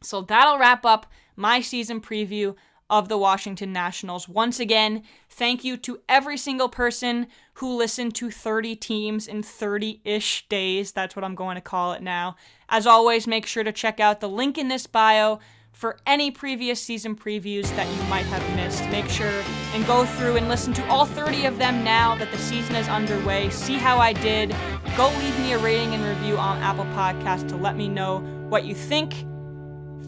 So 0.00 0.22
that'll 0.22 0.58
wrap 0.58 0.86
up 0.86 1.06
my 1.36 1.60
season 1.60 2.00
preview 2.00 2.54
of 2.90 3.08
the 3.08 3.16
Washington 3.16 3.72
Nationals. 3.72 4.28
Once 4.28 4.60
again, 4.60 5.02
thank 5.30 5.64
you 5.64 5.76
to 5.78 6.00
every 6.08 6.36
single 6.36 6.68
person 6.68 7.28
who 7.54 7.76
listened 7.76 8.14
to 8.16 8.30
30 8.30 8.76
teams 8.76 9.26
in 9.28 9.42
30 9.42 10.00
ish 10.04 10.46
days. 10.48 10.92
That's 10.92 11.14
what 11.14 11.24
I'm 11.24 11.36
going 11.36 11.54
to 11.54 11.62
call 11.62 11.92
it 11.92 12.02
now. 12.02 12.36
As 12.68 12.86
always, 12.86 13.26
make 13.26 13.46
sure 13.46 13.64
to 13.64 13.72
check 13.72 14.00
out 14.00 14.20
the 14.20 14.28
link 14.28 14.58
in 14.58 14.68
this 14.68 14.86
bio 14.86 15.38
for 15.72 15.98
any 16.04 16.30
previous 16.30 16.82
season 16.82 17.14
previews 17.14 17.74
that 17.76 17.88
you 17.96 18.02
might 18.10 18.26
have 18.26 18.56
missed. 18.56 18.84
Make 18.90 19.08
sure 19.08 19.42
and 19.72 19.86
go 19.86 20.04
through 20.04 20.36
and 20.36 20.48
listen 20.48 20.72
to 20.74 20.86
all 20.88 21.06
30 21.06 21.46
of 21.46 21.58
them 21.58 21.84
now 21.84 22.16
that 22.16 22.30
the 22.32 22.38
season 22.38 22.74
is 22.74 22.88
underway. 22.88 23.48
See 23.50 23.76
how 23.76 23.98
I 23.98 24.12
did. 24.12 24.54
Go 24.96 25.08
leave 25.18 25.38
me 25.38 25.52
a 25.52 25.58
rating 25.58 25.94
and 25.94 26.04
review 26.04 26.36
on 26.36 26.58
Apple 26.58 26.84
Podcast 26.86 27.48
to 27.50 27.56
let 27.56 27.76
me 27.76 27.88
know 27.88 28.18
what 28.48 28.64
you 28.64 28.74
think 28.74 29.14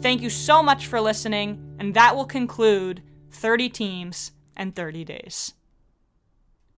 Thank 0.03 0.21
you 0.21 0.29
so 0.29 0.61
much 0.61 0.87
for 0.87 0.99
listening, 0.99 1.72
and 1.79 1.93
that 1.93 2.15
will 2.15 2.25
conclude 2.25 3.01
30 3.31 3.69
teams 3.69 4.31
and 4.55 4.75
30 4.75 5.03
days. 5.05 5.53